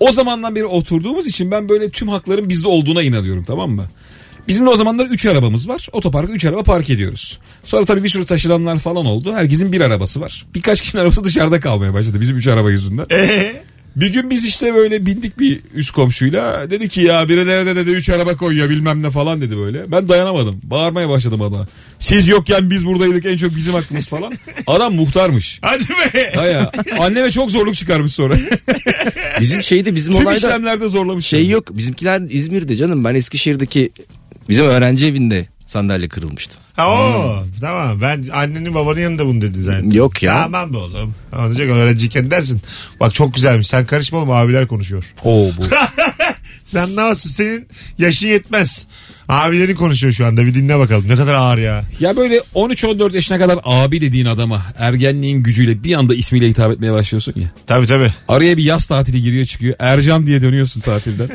O 0.00 0.12
zamandan 0.12 0.56
beri 0.56 0.64
oturduğumuz 0.64 1.26
için 1.26 1.50
ben 1.50 1.68
böyle 1.68 1.90
tüm 1.90 2.08
hakların 2.08 2.48
bizde 2.48 2.68
olduğuna 2.68 3.02
inanıyorum 3.02 3.44
tamam 3.44 3.70
mı? 3.70 3.84
Bizim 4.48 4.66
de 4.66 4.70
o 4.70 4.76
zamanlar 4.76 5.06
3 5.06 5.26
arabamız 5.26 5.68
var. 5.68 5.88
Otoparka 5.92 6.32
3 6.32 6.44
araba 6.44 6.62
park 6.62 6.90
ediyoruz. 6.90 7.38
Sonra 7.64 7.84
tabii 7.84 8.04
bir 8.04 8.08
sürü 8.08 8.24
taşıranlar 8.26 8.78
falan 8.78 9.06
oldu. 9.06 9.34
Herkesin 9.34 9.72
bir 9.72 9.80
arabası 9.80 10.20
var. 10.20 10.46
Birkaç 10.54 10.80
kişinin 10.80 11.02
arabası 11.02 11.24
dışarıda 11.24 11.60
kalmaya 11.60 11.94
başladı 11.94 12.20
bizim 12.20 12.36
3 12.36 12.46
araba 12.48 12.70
yüzünden. 12.70 13.06
Ee, 13.12 13.62
Bir 13.96 14.06
gün 14.12 14.30
biz 14.30 14.44
işte 14.44 14.74
böyle 14.74 15.06
bindik 15.06 15.38
bir 15.38 15.60
üst 15.74 15.90
komşuyla. 15.90 16.70
Dedi 16.70 16.88
ki 16.88 17.00
ya 17.00 17.28
birileri 17.28 17.66
de 17.66 17.76
dedi 17.76 17.90
3 17.90 18.08
araba 18.08 18.36
koyuyor 18.36 18.70
bilmem 18.70 19.02
ne 19.02 19.10
falan 19.10 19.40
dedi 19.40 19.56
böyle. 19.56 19.92
Ben 19.92 20.08
dayanamadım. 20.08 20.60
Bağırmaya 20.62 21.08
başladım 21.08 21.42
adama. 21.42 21.66
Siz 21.98 22.28
yokken 22.28 22.70
biz 22.70 22.86
buradaydık 22.86 23.26
en 23.26 23.36
çok 23.36 23.56
bizim 23.56 23.74
hakkımız 23.74 24.08
falan. 24.08 24.32
Adam 24.66 24.94
muhtarmış. 24.94 25.58
hadi 25.62 25.84
be. 26.14 26.32
Ha 26.34 26.46
ya. 26.46 26.72
Anneme 27.00 27.30
çok 27.30 27.50
zorluk 27.50 27.74
çıkarmış 27.74 28.12
sonra. 28.12 28.34
Bizim 29.40 29.62
şeyde 29.62 29.94
bizim 29.94 30.12
Tüm 30.12 30.22
olayda 30.22 30.38
işlemlerde 30.38 30.88
zorlamış. 30.88 31.26
şey 31.26 31.48
yok. 31.48 31.76
Bizimkiler 31.76 32.20
İzmir'de 32.30 32.76
canım. 32.76 33.04
Ben 33.04 33.14
Eskişehir'deki 33.14 33.92
bizim 34.48 34.64
öğrenci 34.64 35.06
evinde 35.06 35.46
sandalye 35.66 36.08
kırılmıştı. 36.08 36.58
Ha 36.76 36.90
o. 36.90 37.44
Tamam 37.60 38.00
ben 38.00 38.24
annenin 38.32 38.74
babanın 38.74 39.00
yanında 39.00 39.26
bunu 39.26 39.40
dedin 39.40 39.62
zaten. 39.62 39.90
Yok 39.90 40.22
ya. 40.22 40.42
Tamam 40.42 40.72
be 40.72 40.76
oğlum. 40.76 41.14
Anlayacak 41.32 41.68
öğrenciyken 41.68 42.30
dersin. 42.30 42.60
Bak 43.00 43.14
çok 43.14 43.34
güzelmiş. 43.34 43.66
Sen 43.66 43.86
karışma 43.86 44.18
oğlum 44.18 44.30
abiler 44.30 44.68
konuşuyor. 44.68 45.04
Oo 45.24 45.50
bu. 45.58 45.62
Sen 46.64 46.96
ne 46.96 47.00
yapsın 47.00 47.30
senin 47.30 47.68
yaşın 47.98 48.28
yetmez. 48.28 48.86
Abilerin 49.32 49.74
konuşuyor 49.74 50.12
şu 50.12 50.26
anda 50.26 50.46
bir 50.46 50.54
dinle 50.54 50.78
bakalım. 50.78 51.08
Ne 51.08 51.16
kadar 51.16 51.34
ağır 51.34 51.58
ya. 51.58 51.84
Ya 52.00 52.16
böyle 52.16 52.38
13-14 52.54 53.14
yaşına 53.14 53.38
kadar 53.38 53.58
abi 53.64 54.00
dediğin 54.00 54.26
adama 54.26 54.62
ergenliğin 54.78 55.42
gücüyle 55.42 55.84
bir 55.84 55.94
anda 55.94 56.14
ismiyle 56.14 56.48
hitap 56.48 56.72
etmeye 56.72 56.92
başlıyorsun 56.92 57.34
ya. 57.36 57.48
Tabii 57.66 57.86
tabii. 57.86 58.12
Araya 58.28 58.56
bir 58.56 58.62
yaz 58.62 58.86
tatili 58.86 59.22
giriyor 59.22 59.46
çıkıyor. 59.46 59.74
Ercan 59.78 60.26
diye 60.26 60.40
dönüyorsun 60.42 60.80
tatilden. 60.80 61.28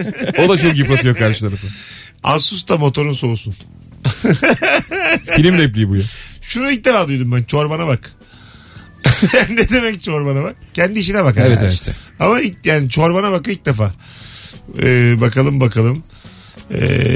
O 0.45 0.49
da 0.49 0.57
çok 0.57 0.77
yıpratıyor 0.77 1.15
karşı 1.15 1.39
tarafı. 1.39 1.67
Az 2.23 2.45
sus 2.45 2.67
da 2.67 2.77
motorun 2.77 3.13
soğusun. 3.13 3.55
Film 5.35 5.57
repliği 5.57 5.89
bu 5.89 5.95
ya. 5.95 6.03
Şunu 6.41 6.71
ilk 6.71 6.85
defa 6.85 7.07
duydum 7.07 7.31
ben. 7.31 7.43
Çorbana 7.43 7.87
bak. 7.87 8.11
ne 9.49 9.69
demek 9.69 10.03
çorbana 10.03 10.43
bak? 10.43 10.55
Kendi 10.73 10.99
işine 10.99 11.23
bak. 11.23 11.35
Evet, 11.37 11.59
evet. 11.61 11.89
Ama 12.19 12.41
ilk, 12.41 12.65
yani 12.65 12.89
çorbana 12.89 13.31
bak 13.31 13.47
ilk 13.47 13.65
defa. 13.65 13.93
Ee, 14.83 15.21
bakalım 15.21 15.59
bakalım. 15.59 16.03
Ee, 16.71 17.07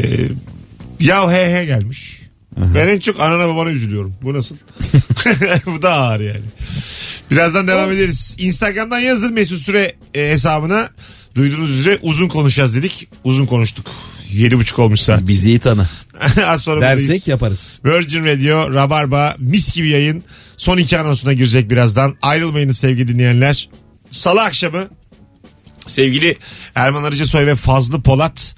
ya 1.02 1.32
he 1.32 1.54
he 1.54 1.66
gelmiş. 1.66 2.22
Ben 2.58 2.88
en 2.88 3.00
çok 3.00 3.20
anana 3.20 3.48
babana 3.48 3.70
üzülüyorum. 3.70 4.16
Bu 4.22 4.34
nasıl? 4.34 4.56
Bu 5.66 5.82
da 5.82 5.94
ağır 5.94 6.20
yani. 6.20 6.46
Birazdan 7.32 7.68
devam 7.68 7.92
ederiz. 7.92 8.36
Instagram'dan 8.40 9.00
yazın 9.00 9.34
Mesut 9.34 9.60
Süre 9.62 9.96
e, 10.14 10.30
hesabına. 10.30 10.90
Duyduğunuz 11.36 11.80
üzere 11.80 12.00
uzun 12.02 12.28
konuşacağız 12.28 12.76
dedik. 12.76 13.08
Uzun 13.24 13.46
konuştuk. 13.46 13.86
Yedi 14.32 14.58
buçuk 14.60 14.80
olmuş 14.80 15.00
saat. 15.00 15.28
Bizi 15.28 15.50
iyi 15.50 15.60
tanı. 15.60 15.88
Az 16.48 16.64
sonra 16.64 16.78
buradayız. 16.78 17.10
Dersek 17.10 17.28
yaparız. 17.28 17.80
Virgin 17.86 18.26
Radio, 18.26 18.74
Rabarba, 18.74 19.36
mis 19.40 19.74
gibi 19.74 19.90
yayın. 19.90 20.24
Son 20.58 20.78
iki 20.78 21.00
anonsuna 21.00 21.34
girecek 21.34 21.70
birazdan. 21.70 22.18
Ayrılmayınız 22.22 22.78
sevgili 22.78 23.08
dinleyenler. 23.08 23.70
Salı 24.12 24.42
akşamı 24.42 24.88
sevgili 25.88 26.38
Erman 26.76 27.04
Arıcısoy 27.04 27.46
ve 27.46 27.56
Fazlı 27.56 28.02
Polat 28.02 28.56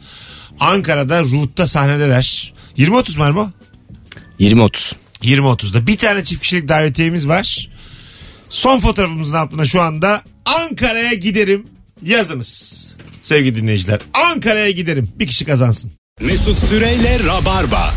Ankara'da 0.63 1.21
Root'ta 1.21 1.67
sahnedeler. 1.67 2.53
20-30 2.77 3.17
mu 3.17 3.23
Erman? 3.23 3.53
20-30. 4.39 4.93
20-30'da. 5.23 5.87
Bir 5.87 5.97
tane 5.97 6.23
çift 6.23 6.41
kişilik 6.41 6.67
davetiyemiz 6.67 7.27
var. 7.27 7.69
Son 8.49 8.79
fotoğrafımızın 8.79 9.35
altında 9.35 9.65
şu 9.65 9.81
anda 9.81 10.21
Ankara'ya 10.45 11.13
giderim 11.13 11.65
yazınız. 12.03 12.83
Sevgili 13.21 13.55
dinleyiciler. 13.55 13.99
Ankara'ya 14.13 14.71
giderim. 14.71 15.09
Bir 15.19 15.27
kişi 15.27 15.45
kazansın. 15.45 15.91
Mesut 16.21 16.59
Süreyle 16.59 17.19
Rabarba. 17.19 17.93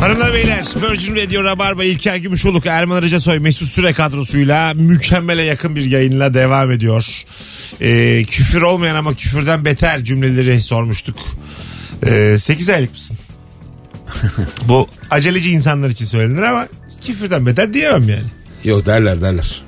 Hanımlar 0.00 0.34
beyler 0.34 0.64
Virgin 0.82 1.16
Radio 1.16 1.44
Rabarba 1.44 1.84
İlker 1.84 2.16
Gümüşoluk 2.16 2.66
Erman 2.66 2.96
Arıca 2.96 3.20
Soy 3.20 3.38
Mesut 3.38 3.68
Süre 3.68 3.92
kadrosuyla 3.92 4.74
mükemmele 4.74 5.42
yakın 5.42 5.76
bir 5.76 5.84
yayınla 5.84 6.34
devam 6.34 6.70
ediyor. 6.70 7.24
Ee, 7.80 8.24
küfür 8.24 8.62
olmayan 8.62 8.94
ama 8.94 9.14
küfürden 9.14 9.64
beter 9.64 10.04
cümleleri 10.04 10.60
sormuştuk. 10.62 11.16
Ee, 12.06 12.36
8 12.38 12.68
aylık 12.68 12.92
mısın? 12.92 13.16
Bu 14.68 14.88
aceleci 15.10 15.50
insanlar 15.50 15.90
için 15.90 16.04
söylenir 16.06 16.42
ama 16.42 16.68
küfürden 17.06 17.46
beter 17.46 17.72
diyemem 17.72 18.08
yani. 18.08 18.24
Yok 18.64 18.86
derler 18.86 19.20
derler. 19.22 19.62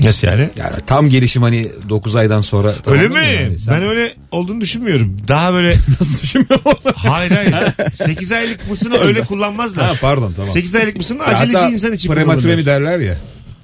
Nasıl 0.00 0.26
yani? 0.26 0.48
Ya 0.56 0.72
tam 0.86 1.08
gelişim 1.10 1.42
hani 1.42 1.72
9 1.88 2.14
aydan 2.16 2.40
sonra. 2.40 2.74
öyle 2.86 3.08
mi? 3.08 3.18
yani. 3.42 3.58
Sen 3.58 3.74
Ben 3.74 3.82
öyle 3.88 4.12
olduğunu 4.30 4.60
düşünmüyorum. 4.60 5.16
Daha 5.28 5.52
böyle 5.54 5.74
nasıl 6.00 6.22
düşünmüyorsun? 6.22 6.72
hayır 6.96 7.30
hayır. 7.30 7.54
8 7.92 8.32
aylık 8.32 8.70
mısını 8.70 8.98
öyle 8.98 9.20
kullanmazlar. 9.20 9.86
ha 9.86 9.92
pardon 10.00 10.32
tamam. 10.36 10.52
8 10.52 10.74
aylık 10.74 10.96
mısını 10.96 11.22
aceleci 11.22 11.56
hatta 11.56 11.70
insan 11.70 11.92
için 11.92 12.12
Prematüre 12.12 12.56
mi 12.56 12.66
derler 12.66 12.98
ya. 12.98 13.16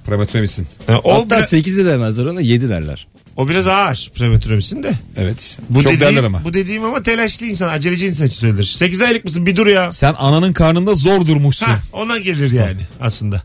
Prematüre 0.05 0.41
misin? 0.41 0.67
Ha, 0.87 0.99
O, 1.03 1.13
Hatta 1.15 1.35
biraz, 1.37 1.49
8 1.49 1.77
de 1.77 1.85
demezler 1.85 2.25
ona 2.25 2.41
7 2.41 2.69
derler. 2.69 3.07
O 3.37 3.49
biraz 3.49 3.67
ağır 3.67 4.11
prematüre 4.15 4.55
misin 4.55 4.83
de. 4.83 4.93
Evet. 5.17 5.57
Bu 5.69 5.83
Çok 5.83 5.93
dediğim, 5.93 6.15
derler 6.15 6.23
ama. 6.23 6.43
Bu 6.43 6.53
dediğim 6.53 6.83
ama 6.83 7.03
telaşlı 7.03 7.45
insan, 7.45 7.69
aceleci 7.69 8.07
insan 8.07 8.27
için 8.27 8.39
söylenir. 8.39 8.63
8 8.63 9.01
aylık 9.01 9.25
mısın? 9.25 9.45
Bir 9.45 9.55
dur 9.55 9.67
ya. 9.67 9.91
Sen 9.91 10.15
ananın 10.17 10.53
karnında 10.53 10.95
zor 10.95 11.27
durmuşsun. 11.27 11.65
Ha, 11.65 11.79
ona 11.93 12.17
gelir 12.17 12.51
yani 12.51 12.81
aslında. 13.01 13.41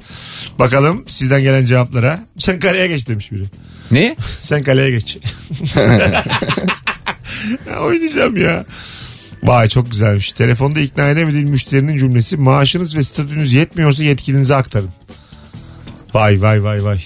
Bakalım 0.59 1.05
sizden 1.07 1.43
gelen 1.43 1.65
cevaplara. 1.65 2.21
Sen 2.39 2.59
kaleye 2.59 2.87
geç 2.87 3.09
demiş 3.09 3.33
biri. 3.33 3.45
Ne? 3.91 4.17
Sen 4.41 4.63
kaleye 4.63 4.91
geç. 4.91 5.19
Ya 7.71 7.81
Oynayacağım 7.81 8.37
ya. 8.37 8.65
Vay 9.43 9.69
çok 9.69 9.91
güzelmiş. 9.91 10.33
Telefonda 10.33 10.81
ikna 10.81 11.09
edemediğin 11.09 11.49
müşterinin 11.49 11.97
cümlesi 11.97 12.37
maaşınız 12.37 12.97
ve 12.97 13.03
statünüz 13.03 13.53
yetmiyorsa 13.53 14.05
yetkilinize 14.05 14.55
aktarın. 14.55 14.91
Vay 16.15 16.43
vay 16.43 16.65
vay 16.65 16.85
vay. 16.85 16.99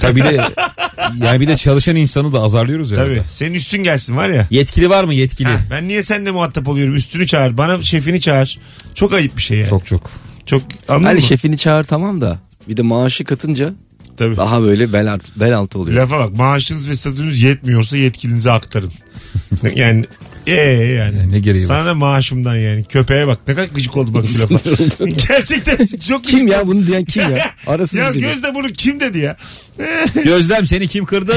Tabii 0.00 0.24
de 0.24 0.40
yani 1.22 1.40
bir 1.40 1.48
de 1.48 1.56
çalışan 1.56 1.96
insanı 1.96 2.32
da 2.32 2.40
azarlıyoruz 2.40 2.90
ya. 2.90 2.96
Tabii. 2.98 3.22
Senin 3.30 3.54
üstün 3.54 3.82
gelsin 3.82 4.16
var 4.16 4.28
ya. 4.28 4.46
Yetkili 4.50 4.90
var 4.90 5.04
mı 5.04 5.14
yetkili? 5.14 5.48
Ha, 5.48 5.58
ben 5.70 5.88
niye 5.88 6.02
seninle 6.02 6.30
muhatap 6.30 6.68
oluyorum? 6.68 6.94
Üstünü 6.94 7.26
çağır. 7.26 7.56
Bana 7.56 7.82
şefini 7.82 8.20
çağır. 8.20 8.58
Çok 8.94 9.12
ayıp 9.12 9.36
bir 9.36 9.42
şey 9.42 9.58
yani. 9.58 9.68
Çok. 9.68 9.86
Çok 9.86 10.10
çok. 10.46 10.62
anladın 10.88 11.04
Hani 11.04 11.14
mı? 11.14 11.20
şefini 11.20 11.58
çağır 11.58 11.84
tamam 11.84 12.20
da 12.20 12.38
bir 12.68 12.76
de 12.76 12.82
maaşı 12.82 13.24
katınca 13.24 13.72
Tabii. 14.16 14.36
daha 14.36 14.62
böyle 14.62 14.92
bel, 14.92 15.12
alt, 15.12 15.22
bel 15.36 15.56
altı 15.56 15.78
oluyor. 15.78 15.96
Lafa 16.02 16.18
bak 16.18 16.36
maaşınız 16.36 16.88
ve 16.88 16.96
statünüz 16.96 17.42
yetmiyorsa 17.42 17.96
yetkilinize 17.96 18.52
aktarın. 18.52 18.92
yani 19.74 20.04
ee 20.48 20.92
yani. 20.94 21.32
Ne 21.32 21.40
gereği 21.40 21.62
var? 21.62 21.68
Sana 21.68 21.86
da 21.86 21.94
maaşımdan 21.94 22.56
yani. 22.56 22.84
Köpeğe 22.84 23.26
bak. 23.26 23.38
Ne 23.48 23.54
kadar 23.54 23.68
gıcık 23.68 23.96
oldu 23.96 24.14
bak 24.14 24.24
şu 24.32 24.40
lafa. 24.40 24.70
Gerçekten 25.28 25.76
çok 26.08 26.24
gıcık 26.24 26.38
Kim 26.38 26.46
ya 26.46 26.66
bunu 26.66 26.86
diyen 26.86 27.04
kim 27.04 27.22
ya? 27.22 27.50
Arasın 27.66 27.98
Ya 27.98 28.08
bizi. 28.08 28.20
Gözde 28.20 28.54
bunu 28.54 28.66
kim 28.68 29.00
dedi 29.00 29.18
ya? 29.18 29.36
Gözlem 30.24 30.66
seni 30.66 30.88
kim 30.88 31.04
kırdı? 31.04 31.34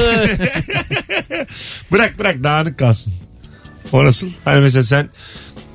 Bırak 1.92 2.18
bırak 2.18 2.44
dağınık 2.44 2.78
kalsın. 2.78 3.12
O 3.92 4.04
nasıl? 4.04 4.28
Hani 4.44 4.60
mesela 4.60 4.82
sen 4.82 5.08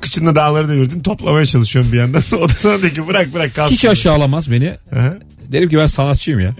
kıçında 0.01 0.35
dağları 0.35 0.69
devirdin 0.69 0.99
toplamaya 0.99 1.45
çalışıyorsun 1.45 1.93
bir 1.93 1.97
yandan. 1.97 2.23
o 2.31 2.49
da 2.49 2.53
sana 2.53 2.81
diyor 2.81 2.93
ki 2.93 3.07
bırak 3.07 3.33
bırak 3.33 3.55
kalsın. 3.55 3.75
Hiç 3.75 3.85
aşağılamaz 3.85 4.51
beni. 4.51 4.75
Aha. 4.95 5.13
Derim 5.51 5.69
ki 5.69 5.77
ben 5.77 5.87
sanatçıyım 5.87 6.39
ya. 6.39 6.51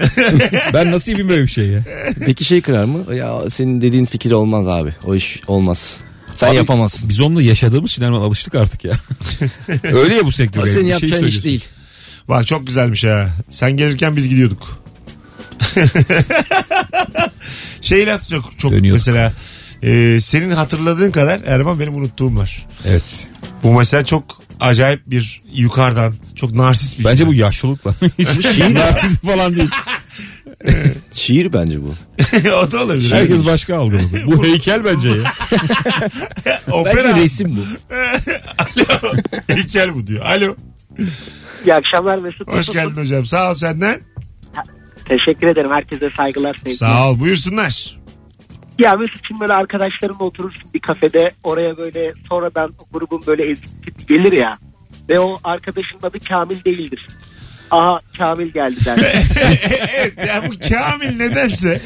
ben 0.74 0.92
nasıl 0.92 1.12
yapayım 1.12 1.30
böyle 1.30 1.42
bir 1.44 1.48
şey 1.48 1.68
ya? 1.68 1.84
Peki 2.26 2.44
şey 2.44 2.62
kırar 2.62 2.84
mı? 2.84 3.16
Ya 3.16 3.50
senin 3.50 3.82
dediğin 3.82 4.06
fikir 4.06 4.32
olmaz 4.32 4.68
abi. 4.68 4.94
O 5.06 5.16
iş 5.16 5.40
olmaz. 5.48 5.98
Sen 6.38 6.48
Abi, 6.48 6.56
yapamazsın. 6.56 7.10
Biz 7.10 7.20
onunla 7.20 7.42
yaşadığımız 7.42 7.92
için 7.92 8.02
hemen 8.02 8.18
alıştık 8.18 8.56
artık 8.56 8.84
ya. 8.84 8.94
Öyle 9.84 10.16
ya 10.16 10.26
bu 10.26 10.32
sektör. 10.32 10.62
O 10.62 10.66
yani. 10.66 10.74
senin 10.74 10.86
Bir 10.86 11.00
şey 11.00 11.10
yapacağın 11.10 11.30
iş 11.30 11.44
değil. 11.44 11.66
Bak 12.30 12.48
çok 12.48 12.68
güzelmiş 12.68 13.04
ha. 13.04 13.30
Sen 13.50 13.78
gelirken 13.78 14.16
biz 14.16 14.30
gidiyorduk. 14.30 14.84
şey 17.82 18.08
laf 18.08 18.30
çok, 18.30 18.60
çok 18.60 18.72
Dönüyorduk. 18.72 19.08
mesela 19.08 19.34
e, 19.84 20.20
senin 20.22 20.52
hatırladığın 20.52 21.12
kadar 21.12 21.42
Erman 21.46 21.80
benim 21.80 21.96
unuttuğum 21.96 22.38
var. 22.38 22.66
Evet. 22.86 23.28
Bu 23.64 23.74
mesela 23.74 24.06
çok 24.06 24.42
acayip 24.60 25.02
bir 25.08 25.42
yukarıdan 25.54 26.14
çok 26.36 26.52
narsist 26.52 27.00
bir 27.00 27.06
Bence 27.06 27.18
şey. 27.18 27.28
bu 27.28 27.34
yaşlılıkla. 27.34 27.96
Hiç 28.20 28.60
narsist 28.74 29.26
falan 29.26 29.56
değil. 29.56 29.70
Şiir 31.14 31.54
bence 31.54 31.78
bu. 31.82 31.94
o 32.50 32.72
da 32.72 32.84
olabilir. 32.84 33.12
Herkes 33.12 33.46
başka 33.46 33.78
algıladı. 33.78 34.26
Bu 34.26 34.44
heykel 34.46 34.86
bence 34.86 35.10
ya. 35.10 35.34
Opera. 36.72 37.10
Bence 37.10 37.22
resim 37.22 37.58
bu. 37.58 37.94
Alo. 38.58 39.14
Heykel 39.48 39.96
bu 39.96 40.08
diyor. 40.08 40.26
Alo. 40.26 40.56
İyi 41.66 41.74
akşamlar 41.74 42.18
Mesut. 42.18 42.48
Hoş 42.48 42.70
geldin 42.70 43.02
hocam. 43.02 43.26
Sağ 43.26 43.52
ol 43.52 43.56
senden. 43.56 44.02
Teşekkür 45.06 45.48
ederim. 45.48 45.72
Herkese 45.72 46.10
saygılar 46.22 46.54
sevgiler. 46.54 46.76
Sağ 46.76 47.10
ol. 47.12 47.20
Buyursunlar. 47.20 47.98
Ya 48.80 48.94
Mesut 48.94 49.22
şimdi 49.28 49.42
böyle 49.42 49.54
arkadaşlarımla 49.54 50.24
oturursun 50.24 50.74
bir 50.74 50.80
kafede. 50.80 51.32
Oraya 51.44 51.78
böyle 51.78 52.12
sonradan 52.30 52.70
o 52.80 53.00
grubun 53.00 53.22
böyle 53.28 53.52
ezik 53.52 53.84
tipi 53.86 54.06
gelir 54.06 54.32
ya. 54.32 54.58
Ve 55.10 55.20
o 55.20 55.38
arkadaşın 55.44 56.00
adı 56.04 56.20
Kamil 56.20 56.64
değildir. 56.64 57.08
Aha 57.72 58.00
Kamil 58.18 58.48
geldi 58.54 58.86
der. 58.86 58.98
evet 59.98 60.14
ya 60.28 60.44
bu 60.48 60.52
Kamil 60.70 61.18
nedense 61.18 61.82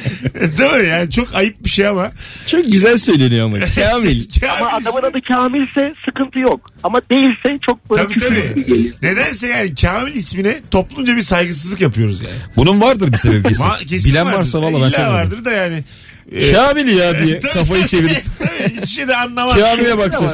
değil 0.58 0.72
mi 0.84 0.88
yani 0.89 1.12
çok 1.12 1.36
ayıp 1.36 1.63
bir 1.65 1.70
şey 1.70 1.88
ama 1.88 2.12
Çok 2.48 2.72
güzel 2.72 2.98
söyleniyor 2.98 3.46
ama. 3.46 3.58
Kamil. 3.60 4.26
Kamil 4.39 4.54
Ama 4.60 4.70
adamın 4.78 5.00
adı 5.04 5.17
Kamilse 5.28 5.94
sıkıntı 6.06 6.39
yok. 6.39 6.62
Ama 6.84 7.02
değilse 7.12 7.60
çok 7.67 7.89
böyle 7.89 8.04
Tabii 8.04 8.20
tabii. 8.20 8.65
geliyor. 8.65 8.94
Nedense 9.02 9.48
yani 9.48 9.76
Kamil 9.76 10.15
ismine 10.15 10.56
toplumca 10.72 11.15
bir 11.15 11.22
saygısızlık 11.22 11.82
yapıyoruz 11.82 12.22
yani. 12.24 12.34
Bunun 12.56 12.82
vardır 12.82 13.12
bir 13.13 13.17
sebebi 13.17 13.48
kesin. 13.48 13.63
Ma- 13.63 13.86
kesin 13.86 14.12
Bilen 14.12 14.26
vardır. 14.26 14.38
varsa 14.38 14.62
valla 14.62 14.74
ben 14.74 14.78
İlla 14.80 14.89
sevmiyorum. 14.89 15.13
vardır 15.20 15.46
da 15.46 15.52
yani. 15.52 15.84
e, 16.32 16.54
Kamil 16.54 16.98
ya 16.98 17.24
diye 17.24 17.39
kafayı 17.54 17.88
çevirip 17.88 18.24
tabii, 18.39 18.70
hiçbir 18.76 18.88
şey 18.88 19.08
de 19.08 19.15
anlamaz. 19.17 19.60
Kamil'e 19.60 19.98
baksın. 19.98 20.28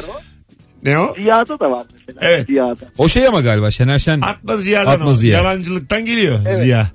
Ne 0.82 0.98
o? 0.98 1.14
Ziya'da 1.14 1.60
da 1.60 1.70
var 1.70 1.86
mesela. 1.92 2.18
Evet. 2.22 2.46
Ziya'da. 2.46 2.84
O 2.98 3.08
şey 3.08 3.26
ama 3.26 3.40
galiba 3.40 3.70
Şener 3.70 3.98
Şen 3.98 4.20
Atma 4.20 4.56
Ziya'dan 4.56 4.92
Atma 4.92 5.06
o. 5.10 5.14
Ziya. 5.14 5.38
Yalancılıktan 5.38 6.04
geliyor 6.04 6.38
Evet. 6.46 6.58
Ziya. 6.58 6.86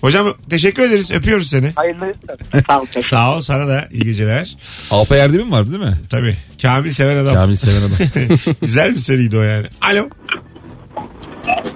Hocam 0.00 0.34
teşekkür 0.50 0.82
ederiz. 0.82 1.10
Öpüyoruz 1.12 1.46
seni. 1.50 1.72
Hayırlı. 1.76 2.12
Sağ 2.66 2.80
ol. 2.80 2.86
Sağ 3.02 3.36
ol 3.36 3.40
sana 3.40 3.68
da 3.68 3.88
iyi 3.90 4.02
geceler. 4.04 4.56
Alpay 4.90 5.20
Erdem'in 5.20 5.50
vardı 5.52 5.70
değil 5.72 5.82
mi? 5.82 5.98
Tabii. 6.10 6.36
Kamil 6.62 6.90
seven 6.90 7.16
adam. 7.16 7.34
Kamil 7.34 7.56
seven 7.56 7.76
adam. 7.80 7.90
Güzel 8.60 8.94
bir 8.94 8.98
seriydi 9.00 9.36
o 9.36 9.42
yani. 9.42 9.66
Alo. 9.80 10.08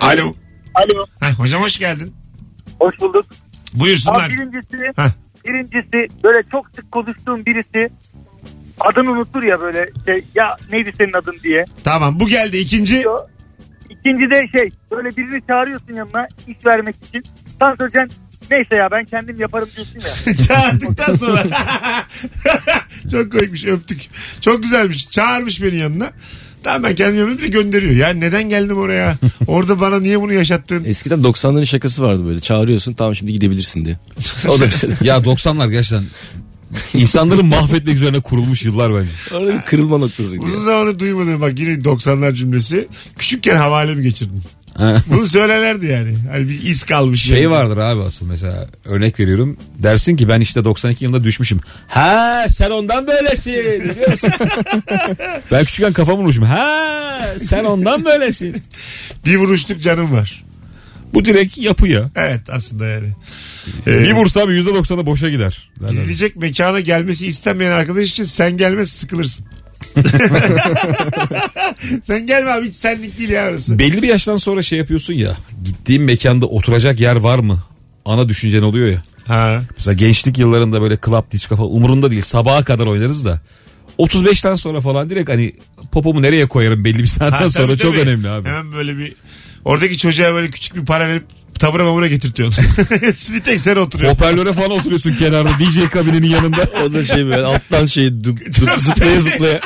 Alo. 0.00 0.34
Alo. 0.74 1.06
Heh, 1.20 1.32
hocam 1.38 1.62
hoş 1.62 1.78
geldin. 1.78 2.14
Hoş 2.80 3.00
bulduk. 3.00 3.26
Buyursunlar. 3.74 4.26
Abi 4.26 4.34
birincisi, 4.34 4.76
Heh. 4.96 5.10
birincisi 5.44 6.22
böyle 6.24 6.38
çok 6.52 6.66
sık 6.76 6.92
konuştuğum 6.92 7.46
birisi 7.46 7.90
adını 8.80 9.10
unutur 9.12 9.42
ya 9.42 9.60
böyle 9.60 9.90
şey 10.06 10.24
ya 10.34 10.56
neydi 10.72 10.92
senin 10.98 11.12
adın 11.12 11.36
diye. 11.42 11.64
Tamam 11.84 12.20
bu 12.20 12.28
geldi 12.28 12.56
ikinci. 12.56 13.04
İkinci 13.90 14.30
de 14.30 14.58
şey 14.58 14.70
böyle 14.90 15.16
birini 15.16 15.42
çağırıyorsun 15.48 15.94
yanına 15.94 16.26
iş 16.48 16.66
vermek 16.66 16.96
için. 17.08 17.22
Sen 17.60 17.74
söyleyeceksin 17.78 18.22
neyse 18.50 18.74
ya 18.74 18.88
ben 18.90 19.04
kendim 19.04 19.40
yaparım 19.40 19.68
diyorsun 19.76 19.98
ya. 20.28 20.34
Çağırdıktan 20.46 21.14
sonra. 21.14 21.44
Çok 23.10 23.32
koymuş 23.32 23.64
öptük. 23.64 24.00
Çok 24.40 24.62
güzelmiş. 24.62 25.10
Çağırmış 25.10 25.62
beni 25.62 25.76
yanına. 25.76 26.10
Tamam 26.62 26.82
ben 26.82 26.94
kendim 26.94 27.38
bir 27.38 27.42
de 27.42 27.48
gönderiyor. 27.48 27.92
Ya 27.94 28.08
neden 28.08 28.48
geldim 28.48 28.78
oraya? 28.78 29.16
Orada 29.46 29.80
bana 29.80 30.00
niye 30.00 30.20
bunu 30.20 30.32
yaşattın? 30.32 30.84
Eskiden 30.84 31.18
90'ların 31.18 31.66
şakası 31.66 32.02
vardı 32.02 32.26
böyle. 32.26 32.40
Çağırıyorsun 32.40 32.92
tamam 32.92 33.14
şimdi 33.14 33.32
gidebilirsin 33.32 33.84
diye. 33.84 33.96
O 34.48 34.60
da 34.60 34.64
mesela. 34.64 34.94
ya 35.02 35.16
90'lar 35.16 35.70
gerçekten 35.70 36.04
insanları 36.94 37.44
mahvetmek 37.44 37.96
üzerine 37.96 38.20
kurulmuş 38.20 38.62
yıllar 38.62 38.94
bence. 38.94 39.36
Orada 39.36 39.54
bir 39.54 39.62
kırılma 39.62 39.98
noktası. 39.98 40.36
Uzun 40.38 40.64
zamandır 40.64 40.98
duymadım 40.98 41.40
bak 41.40 41.58
yine 41.58 41.72
90'lar 41.72 42.34
cümlesi. 42.34 42.88
Küçükken 43.18 43.56
havale 43.56 43.94
mi 43.94 44.02
geçirdin? 44.02 44.42
Ha. 44.76 45.02
Bunu 45.06 45.26
söylerlerdi 45.26 45.86
yani. 45.86 46.14
Hani 46.30 46.48
bir 46.48 46.62
iz 46.62 46.82
kalmış. 46.82 47.22
Şey 47.22 47.42
yani. 47.42 47.50
vardır 47.50 47.76
abi 47.76 48.02
asıl 48.02 48.26
mesela 48.26 48.66
örnek 48.84 49.20
veriyorum. 49.20 49.56
Dersin 49.78 50.16
ki 50.16 50.28
ben 50.28 50.40
işte 50.40 50.64
92 50.64 51.04
yılında 51.04 51.24
düşmüşüm. 51.24 51.60
Ha 51.88 52.46
sen 52.48 52.70
ondan 52.70 53.06
böylesin 53.06 53.52
biliyor 53.84 54.12
musun? 54.12 54.30
ben 55.52 55.64
küçükken 55.64 55.92
kafamı 55.92 56.18
vurmuşum. 56.18 56.44
Ha 56.44 57.26
sen 57.38 57.64
ondan 57.64 58.04
böylesin. 58.04 58.62
Bir 59.26 59.36
vuruşluk 59.36 59.80
canım 59.82 60.12
var. 60.12 60.44
Bu 61.14 61.24
direkt 61.24 61.58
yapı 61.58 61.86
ya. 61.88 62.10
Evet 62.16 62.40
aslında 62.50 62.86
yani. 62.86 63.06
Ee, 63.86 64.00
Bir 64.02 64.12
vursam 64.12 64.50
%90'ı 64.50 65.06
boşa 65.06 65.30
gider. 65.30 65.70
derler. 65.80 65.90
Gidilecek 65.92 66.36
mekana 66.36 66.80
gelmesi 66.80 67.26
istenmeyen 67.26 67.72
arkadaş 67.72 68.10
için 68.10 68.24
sen 68.24 68.56
gelmez 68.56 68.92
sıkılırsın. 68.92 69.46
sen 72.04 72.26
gelme 72.26 72.50
abi 72.50 72.68
hiç 72.68 72.76
senlik 72.76 73.18
değil 73.18 73.28
ya 73.30 73.48
orası. 73.50 73.78
Belli 73.78 74.02
bir 74.02 74.08
yaştan 74.08 74.36
sonra 74.36 74.62
şey 74.62 74.78
yapıyorsun 74.78 75.14
ya. 75.14 75.36
Gittiğin 75.64 76.02
mekanda 76.02 76.46
oturacak 76.46 77.00
yer 77.00 77.16
var 77.16 77.38
mı? 77.38 77.62
Ana 78.04 78.28
düşüncen 78.28 78.62
oluyor 78.62 78.88
ya. 78.88 79.02
Ha. 79.24 79.62
Mesela 79.76 79.94
gençlik 79.94 80.38
yıllarında 80.38 80.80
böyle 80.82 80.98
club 81.04 81.32
disco 81.32 81.56
falan 81.56 81.72
umurunda 81.74 82.10
değil. 82.10 82.22
Sabaha 82.22 82.64
kadar 82.64 82.86
oynarız 82.86 83.24
da. 83.24 83.40
35'ten 83.98 84.54
sonra 84.56 84.80
falan 84.80 85.10
direkt 85.10 85.30
hani 85.30 85.52
popomu 85.92 86.22
nereye 86.22 86.46
koyarım 86.48 86.84
belli 86.84 86.98
bir 86.98 87.06
saatten 87.06 87.38
Ha, 87.38 87.50
sonra 87.50 87.66
tabii, 87.66 87.78
çok 87.78 87.94
tabii. 87.94 88.02
önemli 88.08 88.28
abi. 88.28 88.48
Hemen 88.48 88.72
böyle 88.72 88.98
bir 88.98 89.14
oradaki 89.64 89.98
çocuğa 89.98 90.34
böyle 90.34 90.50
küçük 90.50 90.76
bir 90.76 90.84
para 90.84 91.08
verip 91.08 91.24
tabura 91.58 91.84
mamura 91.84 92.06
getirtiyorsun. 92.08 92.64
bir 93.34 93.40
tek 93.40 93.60
sen 93.60 93.76
oturuyorsun. 93.76 94.18
Hoparlöre 94.18 94.52
falan 94.52 94.70
oturuyorsun 94.70 95.14
kenarda 95.16 95.50
DJ 95.60 95.88
kabininin 95.90 96.28
yanında. 96.28 96.64
O 96.84 96.92
da 96.92 97.04
şey 97.04 97.26
böyle 97.26 97.42
alttan 97.42 97.86
şey 97.86 98.24
dup, 98.24 98.38
dup, 98.60 98.70
zıplaya 98.78 99.20
zıplaya. 99.20 99.60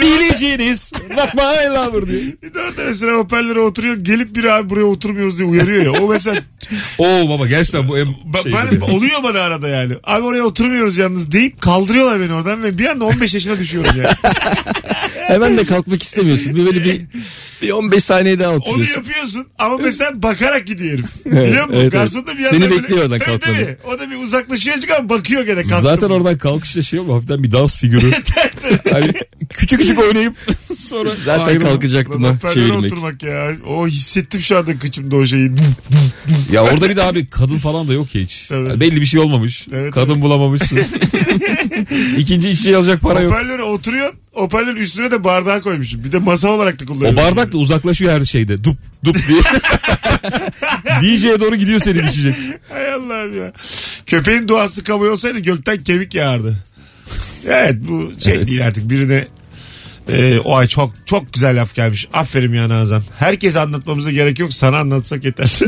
Bileceğiniz 0.00 0.92
bak 1.16 1.34
my 1.34 1.40
lover 1.68 2.06
diyor. 2.08 2.22
Bir 2.42 2.54
de 2.54 2.58
orada 2.60 2.82
mesela 2.88 3.12
hoparlöre 3.12 3.60
oturuyor 3.60 3.96
gelip 3.96 4.34
bir 4.36 4.44
abi 4.44 4.70
buraya 4.70 4.84
oturmuyoruz 4.84 5.38
diye 5.38 5.48
uyarıyor 5.48 5.84
ya. 5.84 6.02
O 6.02 6.08
mesela 6.08 6.40
Oo 6.98 7.28
baba 7.28 7.46
gerçekten 7.46 7.88
bu 7.88 7.98
en 7.98 8.06
ba- 8.06 8.42
şey. 8.42 8.52
bana- 8.52 8.92
oluyor 8.94 9.22
bana 9.22 9.40
arada 9.40 9.68
yani. 9.68 9.94
Abi 10.04 10.26
oraya 10.26 10.42
oturmuyoruz 10.42 10.96
yalnız 10.98 11.32
deyip 11.32 11.60
kaldırıyorlar 11.60 12.20
beni 12.20 12.32
oradan 12.34 12.62
ve 12.62 12.78
bir 12.78 12.86
anda 12.86 13.04
15 13.04 13.34
yaşına 13.34 13.58
düşüyorum 13.58 13.90
yani. 13.96 14.14
Hemen 15.28 15.58
de 15.58 15.64
kalkmak 15.64 16.02
istemiyorsun. 16.02 16.56
Bir 16.56 16.66
böyle 16.66 16.84
bir, 16.84 17.00
bir 17.62 17.70
15 17.70 18.04
saniye 18.04 18.38
daha 18.38 18.50
Onu 18.50 18.56
oturuyorsun. 18.56 18.94
yapıyorsun 18.96 19.46
ama 19.58 19.76
mesela 19.78 20.22
bakarak 20.22 20.66
gidiyor 20.66 20.91
herif. 20.92 21.04
Biliyor 21.26 21.66
musun? 21.66 21.80
evet, 21.80 21.92
Garson 21.92 22.26
da 22.26 22.32
bir 22.32 22.38
yandan 22.38 22.50
Seni 22.50 22.70
böyle- 22.70 22.82
bekliyor 22.82 23.02
oradan 23.02 23.18
Tabii, 23.18 23.30
kalkmanı. 23.38 23.56
tabii. 23.56 23.76
O 23.94 23.98
da 23.98 24.10
bir 24.10 24.16
uzaklaşıyor 24.16 24.76
azıcık 24.76 24.98
ama 24.98 25.08
bakıyor 25.08 25.42
gene 25.42 25.62
kalktı 25.62 25.82
Zaten 25.82 26.10
oradan 26.10 26.38
kalkışta 26.38 26.82
şey 26.82 26.98
oluyor 27.00 27.14
hafiften 27.14 27.42
bir 27.42 27.50
dans 27.52 27.76
figürü. 27.76 28.10
Hani 28.92 29.12
küçük 29.48 29.80
küçük 29.80 29.98
oynayıp 29.98 30.34
sonra 30.78 31.10
Zaten 31.24 31.44
ayrılmak. 31.44 31.68
kalkacaktım 31.72 32.24
ha 32.24 32.30
hoparlöre 32.34 32.54
çevirmek. 32.66 32.92
oturmak 32.92 33.22
ya. 33.22 33.52
O 33.66 33.86
hissettim 33.86 34.40
şu 34.40 34.58
anda 34.58 34.78
kıçımda 34.78 35.16
o 35.16 35.26
şeyi. 35.26 35.50
Ya 36.52 36.62
orada 36.62 36.88
bir 36.90 36.96
de 36.96 37.02
abi 37.02 37.26
kadın 37.30 37.58
falan 37.58 37.88
da 37.88 37.92
yok 37.92 38.14
ya 38.14 38.22
hiç. 38.22 38.48
Evet. 38.50 38.70
Yani 38.70 38.80
belli 38.80 39.00
bir 39.00 39.06
şey 39.06 39.20
olmamış. 39.20 39.66
Evet, 39.72 39.92
kadın 39.94 40.20
bulamamışsın. 40.22 40.78
İkinci 42.18 42.50
içeceği 42.50 42.76
alacak 42.76 43.00
para 43.00 43.20
yok. 43.20 43.32
Hoparlöre 43.32 43.62
oturuyor. 43.62 44.12
Hoparlörün 44.32 44.76
üstüne 44.82 45.10
de 45.10 45.24
bardağı 45.24 45.62
koymuşum. 45.62 46.04
Bir 46.04 46.12
de 46.12 46.18
masa 46.18 46.48
olarak 46.48 46.80
da 46.80 46.84
kullanıyorum. 46.86 47.18
O 47.18 47.22
bardak 47.22 47.52
da 47.52 47.58
uzaklaşıyor 47.58 48.12
her 48.12 48.24
şeyde. 48.24 48.64
Dup 48.64 48.76
dup 49.04 49.16
diye. 49.28 49.40
DJ'ye 51.02 51.40
doğru 51.40 51.56
gidiyor 51.56 51.80
seni 51.80 51.98
içecek. 51.98 52.34
Hay 52.72 52.92
Allah'ım 52.92 53.42
ya. 53.42 53.52
Köpeğin 54.06 54.48
duası 54.48 54.84
kabul 54.84 55.06
olsaydı 55.06 55.38
gökten 55.38 55.76
kemik 55.76 56.14
yağardı. 56.14 56.56
Evet 57.46 57.74
bu 57.88 58.12
şey 58.18 58.34
Evet. 58.34 58.48
değil 58.48 58.66
artık 58.66 58.90
birine 58.90 59.24
e, 60.08 60.38
o 60.44 60.56
ay 60.56 60.66
çok 60.66 60.94
çok 61.06 61.32
güzel 61.32 61.60
laf 61.60 61.74
gelmiş. 61.74 62.08
Aferin 62.12 62.52
ya 62.52 62.68
Nazan. 62.68 63.02
Herkese 63.18 63.60
anlatmamıza 63.60 64.10
gerek 64.10 64.38
yok. 64.38 64.52
Sana 64.52 64.78
anlatsak 64.78 65.24
yeter. 65.24 65.58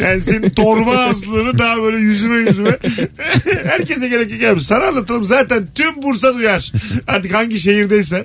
yani 0.00 0.22
senin 0.22 0.50
torba 0.50 0.96
aslını 0.96 1.58
daha 1.58 1.82
böyle 1.82 1.96
yüzüme 1.96 2.36
yüzüme. 2.36 2.78
Herkese 3.64 4.08
gerek 4.08 4.42
yok. 4.42 4.62
Sana 4.62 4.84
anlatalım 4.84 5.24
zaten 5.24 5.68
tüm 5.74 6.02
Bursa 6.02 6.34
duyar. 6.34 6.72
Artık 7.06 7.34
hangi 7.34 7.58
şehirdeysen. 7.58 8.24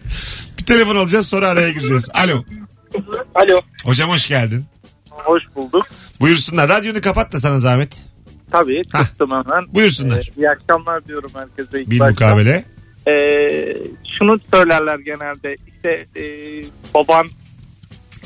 Bir 0.59 0.65
telefon 0.65 0.95
alacağız 0.95 1.27
sonra 1.27 1.47
araya 1.47 1.69
gireceğiz. 1.69 2.07
Alo. 2.13 2.43
Alo. 3.35 3.61
Hocam 3.85 4.09
hoş 4.09 4.27
geldin. 4.27 4.65
Hoş 5.09 5.43
bulduk. 5.55 5.87
Buyursunlar. 6.19 6.69
Radyonu 6.69 7.01
kapat 7.01 7.31
da 7.31 7.39
sana 7.39 7.59
zahmet. 7.59 8.01
Tabii 8.51 8.81
Hah. 8.91 8.99
kıstım 8.99 9.29
hemen. 9.31 9.73
Buyursunlar. 9.73 10.17
Ee, 10.17 10.41
iyi 10.41 10.49
akşamlar 10.49 11.05
diyorum 11.07 11.31
herkese. 11.33 11.81
ilk 11.81 11.89
Bir 11.89 11.99
başta. 11.99 12.11
mukabele. 12.25 12.63
Ee, 13.07 13.73
şunu 14.19 14.39
söylerler 14.53 14.99
genelde. 14.99 15.55
İşte 15.67 16.19
e, 16.19 16.23
baban 16.95 17.27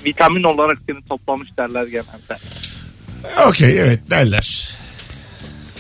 vitamin 0.06 0.44
olarak 0.44 0.78
seni 0.90 1.06
toplamış 1.06 1.50
derler 1.58 1.84
genelde. 1.88 2.38
Okey 3.48 3.80
evet 3.80 4.10
derler. 4.10 4.78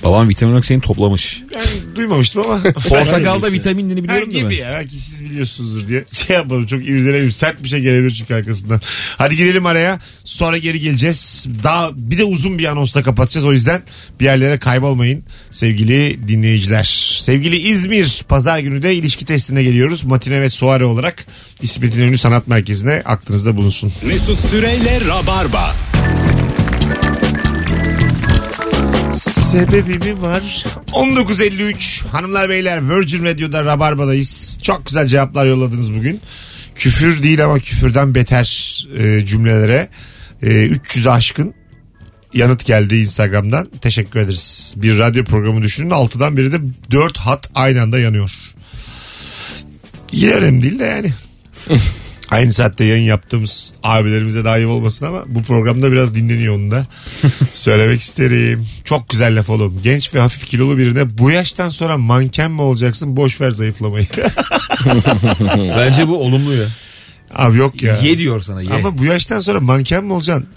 Babam 0.04 0.30
vitamin 0.30 0.52
olarak 0.52 0.66
seni 0.66 0.82
toplamış. 0.82 1.44
Yani 1.56 1.96
duymamıştım 1.96 2.42
ama. 2.46 2.64
Portakalda 2.90 3.52
vitaminini 3.52 4.04
biliyorum 4.04 4.32
değil 4.32 4.44
gibi 4.44 4.56
mi? 4.56 4.62
ya. 4.62 4.72
Belki 4.72 4.96
siz 4.96 5.26
biliyorsunuzdur 5.26 5.88
diye. 5.88 6.06
Şey 6.12 6.36
yapalım 6.36 6.66
çok 6.68 6.86
irdeleyim. 6.86 7.32
Sert 7.32 7.64
bir 7.64 7.70
şey 7.70 7.80
gelebilir 7.82 8.12
çünkü 8.12 8.34
arkasından. 8.34 8.82
Hadi 9.18 9.36
gidelim 9.38 9.66
araya. 9.66 10.00
Sonra 10.24 10.58
geri 10.58 10.80
geleceğiz. 10.80 11.46
Daha 11.64 11.90
bir 11.94 12.18
de 12.18 12.24
uzun 12.24 12.58
bir 12.58 12.66
anonsla 12.66 13.04
kapatacağız. 13.04 13.46
O 13.46 13.54
yüzden 13.54 13.84
bir 14.20 14.26
yerlere 14.26 14.58
kaybolmayın 14.58 15.24
sevgili 15.52 16.28
dinleyiciler. 16.28 17.18
Sevgili 17.22 17.56
İzmir 17.58 18.22
pazar 18.28 18.60
günü 18.60 18.84
de 18.84 18.96
ilişki 18.96 19.26
testine 19.26 19.64
geliyoruz. 19.64 20.04
Matine 20.04 20.42
ve 20.42 20.50
Soare 20.50 20.86
olarak 20.86 21.26
İsmet 21.62 21.96
İnönü 21.96 22.18
Sanat 22.18 22.48
Merkezi'ne 22.48 23.02
aklınızda 23.06 23.58
bulunsun. 23.58 23.94
Mesut 24.08 24.40
Süreyle 24.40 25.00
Rabarba. 25.08 25.76
Sebebi 29.54 30.00
mi 30.00 30.22
var? 30.22 30.66
19.53 30.92 32.08
hanımlar 32.08 32.50
beyler 32.50 32.90
Virgin 32.90 33.24
Radio'da 33.24 33.66
Rabarba'dayız. 33.66 34.58
Çok 34.64 34.86
güzel 34.86 35.08
cevaplar 35.08 35.46
yolladınız 35.46 35.94
bugün. 35.94 36.22
Küfür 36.76 37.24
değil 37.24 37.44
ama 37.44 37.60
küfürden 37.60 38.16
beter 38.16 38.78
e, 38.98 39.26
cümlelere 39.26 39.90
e, 40.42 40.48
300'e 40.48 41.12
aşkın 41.12 41.54
yanıt 42.34 42.66
geldi 42.66 42.96
Instagram'dan. 42.96 43.70
Teşekkür 43.82 44.20
ederiz. 44.20 44.74
Bir 44.78 44.98
radyo 44.98 45.24
programı 45.24 45.64
düşünün. 45.64 45.90
Altıdan 45.90 46.38
biri 46.38 46.52
de 46.52 46.58
4 46.92 47.18
hat 47.18 47.50
aynı 47.56 47.82
anda 47.82 48.00
yanıyor. 48.00 48.32
Yine 50.12 50.34
önemli 50.34 50.62
değil 50.62 50.80
de 50.80 50.86
yani. 50.86 51.14
Aynı 52.34 52.54
saatte 52.54 52.86
yayın 52.86 53.04
yaptığımız 53.04 53.74
abilerimize 53.84 54.58
iyi 54.58 54.68
olmasın 54.68 55.06
ama 55.06 55.24
bu 55.26 55.44
programda 55.44 55.92
biraz 55.92 56.16
dinleniyor 56.16 56.56
onu 56.56 56.72
da. 56.72 56.86
Söylemek 57.52 58.02
isterim. 58.02 58.68
Çok 58.84 59.10
güzel 59.10 59.40
laf 59.40 59.50
oğlum. 59.50 59.80
Genç 59.84 60.16
ve 60.16 60.20
hafif 60.20 60.46
kilolu 60.46 60.78
birine 60.78 61.18
bu 61.18 61.32
yaştan 61.32 61.70
sonra 61.70 61.98
manken 61.98 62.52
mi 62.52 62.62
olacaksın 62.62 63.16
boş 63.18 63.42
ver 63.42 63.52
zayıflamayı. 63.52 64.08
Bence 65.78 66.08
bu 66.08 66.18
olumlu 66.18 66.54
ya. 66.54 66.66
Abi 67.36 67.58
yok 67.58 67.84
ya. 67.84 67.98
Ye 67.98 68.18
diyor 68.18 68.42
sana 68.42 68.62
ye. 68.62 68.70
Ama, 68.70 68.88
Ama 68.88 68.98
bu 68.98 69.06
yaştan 69.06 69.40
sonra 69.40 69.60
manken 69.60 70.04
mi 70.04 70.14
olacaksın? 70.14 70.48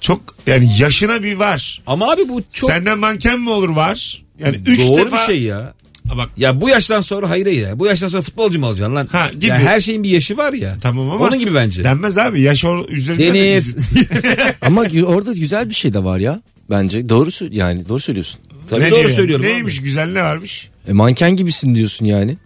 Çok 0.00 0.20
yani 0.46 0.68
yaşına 0.78 1.22
bir 1.22 1.36
var. 1.36 1.82
abi 1.86 2.28
bu 2.28 2.42
çok 2.52 2.70
Senden 2.70 2.98
manken 2.98 3.40
mi 3.40 3.50
olur 3.50 3.68
var? 3.68 4.24
Yani 4.38 4.56
üç 4.66 4.80
doğru 4.80 5.06
defa... 5.06 5.16
bir 5.16 5.32
şey 5.32 5.42
ya. 5.42 5.74
Ha 6.08 6.16
Bak 6.16 6.30
Ya 6.36 6.60
bu 6.60 6.68
yaştan 6.68 7.00
sonra 7.00 7.30
hayır 7.30 7.46
ya. 7.46 7.78
Bu 7.78 7.86
yaştan 7.86 8.08
sonra 8.08 8.22
futbolcu 8.22 8.60
mu 8.60 8.66
olacaksın 8.66 8.94
lan? 8.94 9.08
Ha, 9.12 9.30
gibi. 9.34 9.46
Ya 9.46 9.58
her 9.58 9.80
şeyin 9.80 10.02
bir 10.02 10.08
yaşı 10.08 10.36
var 10.36 10.52
ya. 10.52 10.76
tamam 10.80 11.10
ama. 11.10 11.24
Onun 11.26 11.38
gibi 11.38 11.54
bence. 11.54 11.84
Denmez 11.84 12.18
abi. 12.18 12.40
Yaş 12.40 12.64
or- 12.64 12.88
üzerinden. 12.90 13.26
de 13.26 13.34
Denir. 13.34 13.56
bizim. 13.56 14.08
Ama 14.62 14.84
gü- 14.84 15.02
orada 15.04 15.32
güzel 15.32 15.68
bir 15.68 15.74
şey 15.74 15.92
de 15.92 16.04
var 16.04 16.18
ya. 16.18 16.42
Bence 16.70 17.08
doğru 17.08 17.30
sö- 17.30 17.54
yani 17.54 17.88
doğru 17.88 18.00
söylüyorsun. 18.00 18.40
Tabii 18.70 18.80
Ne 18.80 18.90
doğru 18.90 18.98
diyor 18.98 19.08
yani? 19.08 19.16
söylüyorum. 19.16 19.46
Neymiş 19.46 19.82
güzel 19.82 20.12
ne 20.12 20.22
varmış? 20.22 20.70
E, 20.88 20.92
manken 20.92 21.36
gibisin 21.36 21.74
diyorsun 21.74 22.04
yani. 22.04 22.36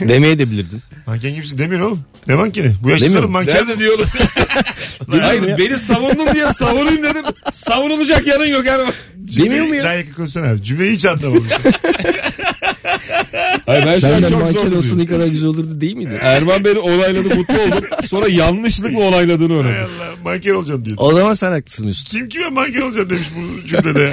Demeye 0.08 0.38
de 0.38 0.50
bilirdin. 0.50 0.82
Manken 1.06 1.34
gibisin 1.34 1.58
demiyor 1.58 1.80
oğlum. 1.80 2.00
Ne 2.28 2.34
mankeni? 2.34 2.72
Bu 2.82 2.90
yaştan 2.90 3.06
sonra 3.06 3.14
Demiyorum. 3.14 3.32
manken 3.32 3.54
Nerede 3.56 3.78
diyorum. 3.78 4.06
Hayır 5.20 5.58
beni 5.58 5.78
savundun 5.78 6.34
diye 6.34 6.46
savunayım 6.52 7.02
dedim. 7.02 7.24
Savunulacak 7.52 8.26
yanın 8.26 8.46
yok 8.46 8.66
Erman. 8.66 8.92
Demiyor 9.16 9.66
mu 9.66 9.74
ya? 9.74 9.84
Daha 9.84 9.92
yakın 9.92 10.12
konuşsana 10.12 10.46
abi. 10.50 10.62
Cümleyi 10.62 10.92
hiç 10.92 11.06
anlamamışım. 11.06 11.48
Hayır 13.66 13.86
ben 13.86 13.98
şu 14.00 14.06
an 14.06 14.10
Senden 14.12 14.28
çok 14.28 14.42
manken 14.42 14.72
olsun. 14.76 14.98
ne 14.98 15.06
kadar 15.06 15.26
güzel 15.26 15.48
olurdu 15.48 15.80
değil 15.80 15.96
miydi? 15.96 16.18
Erman 16.22 16.64
beni 16.64 16.78
onayladı 16.78 17.34
mutlu 17.34 17.54
oldum. 17.60 17.84
Sonra 18.06 18.28
yanlışlıkla 18.28 18.98
onayladığını 18.98 19.52
Hay 19.52 19.60
öğrendim. 19.60 19.80
Allah 20.00 20.14
manken 20.24 20.54
olacağım 20.54 20.84
diyor. 20.84 20.96
O 21.00 21.12
zaman 21.14 21.34
sen 21.34 21.50
haklısın 21.52 21.86
Mesut. 21.86 22.08
Kim 22.08 22.28
kime 22.28 22.48
manken 22.48 22.80
olacağım 22.80 23.10
demiş 23.10 23.26
bu 23.36 23.68
cümlede. 23.68 24.02
ya. 24.02 24.12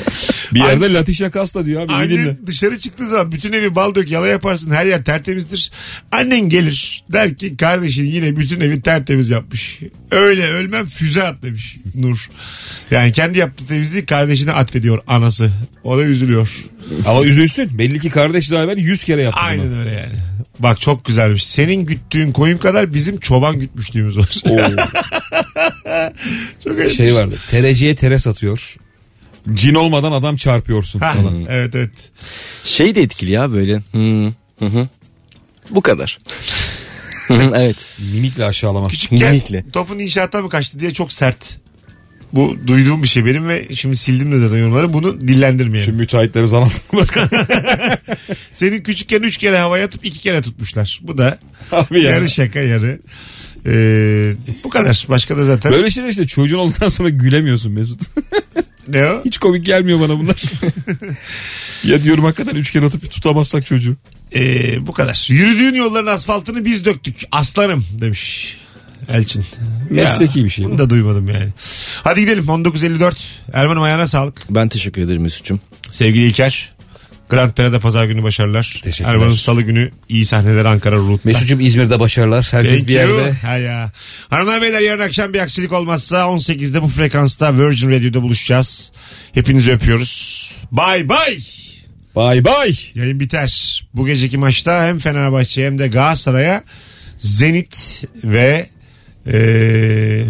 Bir 0.54 0.60
yerde 0.60 0.94
Latişe 0.94 1.30
Kasta 1.30 1.66
diyor 1.66 1.82
abi. 1.82 1.94
iyi 2.06 2.10
dinle. 2.10 2.22
Annen 2.22 2.38
dışarı 2.48 2.80
çıktığı 2.80 3.08
zaman 3.08 3.32
bütün 3.32 3.54
evi 3.54 3.76
bal 3.76 3.96
dök 3.96 4.12
yala 4.12 4.28
yaparsın 4.28 4.72
her 4.72 4.86
yer 4.86 5.04
tertemizdir. 5.04 5.72
Annen 6.12 6.50
gelir 6.50 7.04
der 7.12 7.36
ki 7.38 7.58
kardeşin 7.58 8.06
yine 8.06 8.36
bütün 8.38 8.62
evi 8.62 8.82
tertemiz 8.82 9.30
yapmış. 9.30 9.80
Öyle 10.12 10.48
ölmem 10.52 10.86
füze 10.86 11.24
at 11.24 11.44
demiş 11.44 11.78
Nur. 11.96 12.30
Yani 12.92 13.12
kendi 13.12 13.38
yaptığı 13.40 13.68
temizliği 13.68 14.06
kardeşine 14.06 14.52
atfediyor 14.52 15.00
anası. 15.08 15.52
O 15.84 15.98
da 15.98 16.04
üzülüyor. 16.04 16.50
Ama 17.08 17.24
üzülsün. 17.24 17.78
Belli 17.80 18.00
ki 18.00 18.10
kardeş 18.10 18.52
daha 18.52 18.64
evvel 18.64 18.78
100 18.78 19.04
kere 19.04 19.22
yaptı 19.22 19.40
bunu. 19.44 19.62
Aynen 19.64 19.80
öyle 19.80 19.92
yani. 19.92 20.14
Bak 20.60 20.82
çok 20.82 21.06
güzelmiş. 21.06 21.46
Senin 21.48 21.86
güttüğün 21.86 22.32
koyun 22.32 22.58
kadar 22.58 22.94
bizim 22.94 23.20
çoban 23.20 23.60
gütmüşlüğümüz 23.60 24.18
var. 24.18 24.30
çok 26.64 26.78
öyle. 26.78 26.90
Şey 26.90 27.16
vardı. 27.16 27.36
Tereciye 27.52 27.96
tere 27.96 28.20
satıyor. 28.20 28.76
Cin 29.54 29.74
olmadan 29.76 30.12
adam 30.12 30.36
çarpıyorsun 30.36 31.00
Ha, 31.00 31.14
falan. 31.14 31.46
evet 31.50 31.76
evet. 31.76 31.92
Şey 32.64 32.96
de 32.96 33.02
etkili 33.02 33.32
ya 33.32 33.52
böyle. 33.52 33.74
Hı, 33.92 34.32
hı, 34.60 34.66
hı. 34.66 34.88
Bu 35.70 35.82
kadar. 35.82 36.18
Hı 37.28 37.34
hı, 37.34 37.52
evet. 37.56 37.86
Mimikle 38.14 38.46
aşağılama. 38.46 38.88
Küçükken 38.88 39.30
Mimikle. 39.32 39.64
topun 39.74 40.00
inşaata 40.00 40.42
mı 40.42 40.50
kaçtı 40.50 40.80
diye 40.80 40.92
çok 40.94 41.14
sert. 41.14 41.58
Bu 42.34 42.58
duyduğum 42.68 43.04
bir 43.04 43.08
şey 43.08 43.26
benim 43.26 43.48
ve 43.48 43.68
şimdi 43.76 43.96
sildim 43.96 44.32
de 44.32 44.38
zaten 44.38 44.58
yorumları. 44.58 44.94
Bunu 44.94 45.22
dillendirmeyelim. 45.22 45.90
Tüm 45.90 46.00
müteahhitleri 46.00 46.48
zan 46.48 46.62
altına. 46.62 47.28
Senin 48.54 48.84
küçükken 48.84 49.22
üç 49.22 49.38
kere 49.38 49.60
havaya 49.60 49.86
atıp 49.86 50.06
iki 50.06 50.20
kere 50.20 50.42
tutmuşlar. 50.42 51.00
Bu 51.04 51.18
da 51.18 51.40
Abi 51.72 52.02
ya. 52.02 52.12
yarı 52.12 52.30
şaka 52.30 52.60
yarı. 52.60 53.00
Ee, 53.66 54.34
bu 54.64 54.70
kadar. 54.70 55.06
Başka 55.10 55.38
da 55.38 55.44
zaten 55.44 55.72
Böyle 55.72 55.90
şeyler 55.90 56.10
işte 56.10 56.28
çocuğun 56.28 56.58
olduktan 56.58 56.90
sonra 56.90 57.10
gülemiyorsun 57.10 57.72
Mesut. 57.72 58.02
ne 58.88 59.06
o? 59.06 59.22
Hiç 59.26 59.38
komik 59.38 59.66
gelmiyor 59.66 60.00
bana 60.00 60.20
bunlar. 60.20 60.44
ya 61.84 62.04
diyorum 62.04 62.24
hakikaten 62.24 62.56
üç 62.56 62.72
kere 62.72 62.86
atıp 62.86 63.12
tutamazsak 63.12 63.66
çocuğu. 63.66 63.96
Ee, 64.36 64.88
bu 64.88 64.92
kadar. 64.92 65.28
Yürüdüğün 65.30 65.76
yolların 65.76 66.08
asfaltını 66.08 66.66
biz 66.66 66.86
döktük. 66.86 67.16
Aslanım 67.32 67.86
demiş. 68.02 68.58
Elçin. 69.10 69.46
Mesleki 69.90 70.46
bir 70.46 70.50
şey 70.50 70.66
bu. 70.66 70.70
Bunu 70.70 70.78
da 70.78 70.90
duymadım 70.90 71.30
yani. 71.30 71.50
Hadi 72.04 72.22
gidelim 72.22 72.46
19.54. 72.46 73.14
Erman'ım 73.54 73.84
ayağına 73.84 74.08
sağlık. 74.08 74.42
Ben 74.50 74.70
teşekkür 74.70 75.02
ederim 75.02 75.22
Mesut'cum. 75.22 75.62
Sevgili 75.92 76.26
İlker. 76.26 76.74
Grand 77.30 77.52
Pera'da 77.52 77.80
pazar 77.80 78.06
günü 78.06 78.24
başarılar. 78.24 78.80
Teşekkürler. 78.84 79.14
Erman'ım 79.14 79.34
salı 79.38 79.62
günü 79.62 79.92
iyi 80.10 80.26
sahneler 80.26 80.66
Ankara 80.66 80.96
Root'ta. 80.96 81.30
Mesut'cum 81.30 81.60
İzmir'de 81.60 82.00
başarılar. 82.00 82.48
Herkes 82.52 82.78
Thank 82.78 82.88
bir 82.88 82.94
you. 82.94 83.18
yerde. 83.18 83.32
Ha 83.32 83.58
ya. 83.58 83.92
Hanımlar 84.30 84.62
beyler 84.62 84.82
yarın 84.82 85.02
akşam 85.02 85.34
bir 85.34 85.40
aksilik 85.40 85.72
olmazsa 85.72 86.18
18'de 86.18 86.82
bu 86.82 86.88
frekansta 86.88 87.58
Virgin 87.58 87.92
Radio'da 87.92 88.22
buluşacağız. 88.22 88.92
Hepinizi 89.34 89.72
öpüyoruz. 89.72 90.56
Bay 90.72 91.10
bay. 91.10 91.40
Bay 92.16 92.46
bay. 92.46 92.76
Yayın 92.96 93.20
biter. 93.20 93.84
Bu 93.94 94.06
geceki 94.06 94.38
maçta 94.38 94.88
hem 94.88 95.00
Fenerbahçe 95.00 95.66
hem 95.66 95.80
de 95.80 95.88
Galatasaray'a 95.88 96.64
Zenit 97.18 98.04
ve 98.24 98.70
eee 99.28 99.34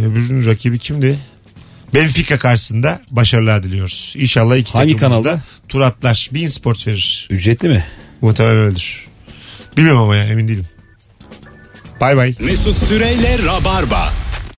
öbürünün 0.05 0.45
rakibi 0.45 0.79
kimdi? 0.79 1.19
Benfica 1.93 2.39
karşısında 2.39 3.01
başarılar 3.11 3.63
diliyoruz. 3.63 4.13
İnşallah 4.17 4.55
iki 4.57 4.73
Hangi 4.73 4.93
takımımız 4.93 5.25
da 5.25 5.29
kanalda? 5.29 5.43
tur 5.69 5.81
atlar. 5.81 6.29
Bein 6.33 6.47
Sports 6.47 6.87
verir. 6.87 7.27
Ücretli 7.29 7.69
mi? 7.69 7.85
Muhtemelen 8.21 8.57
öyledir. 8.57 9.07
Bilmiyorum 9.77 10.01
ama 10.01 10.15
ya 10.15 10.23
emin 10.25 10.47
değilim. 10.47 10.67
Bay 12.01 12.17
bay. 12.17 12.35
Mesut 12.39 12.77
Süreyle 12.77 13.37
Rabarba. 13.45 14.13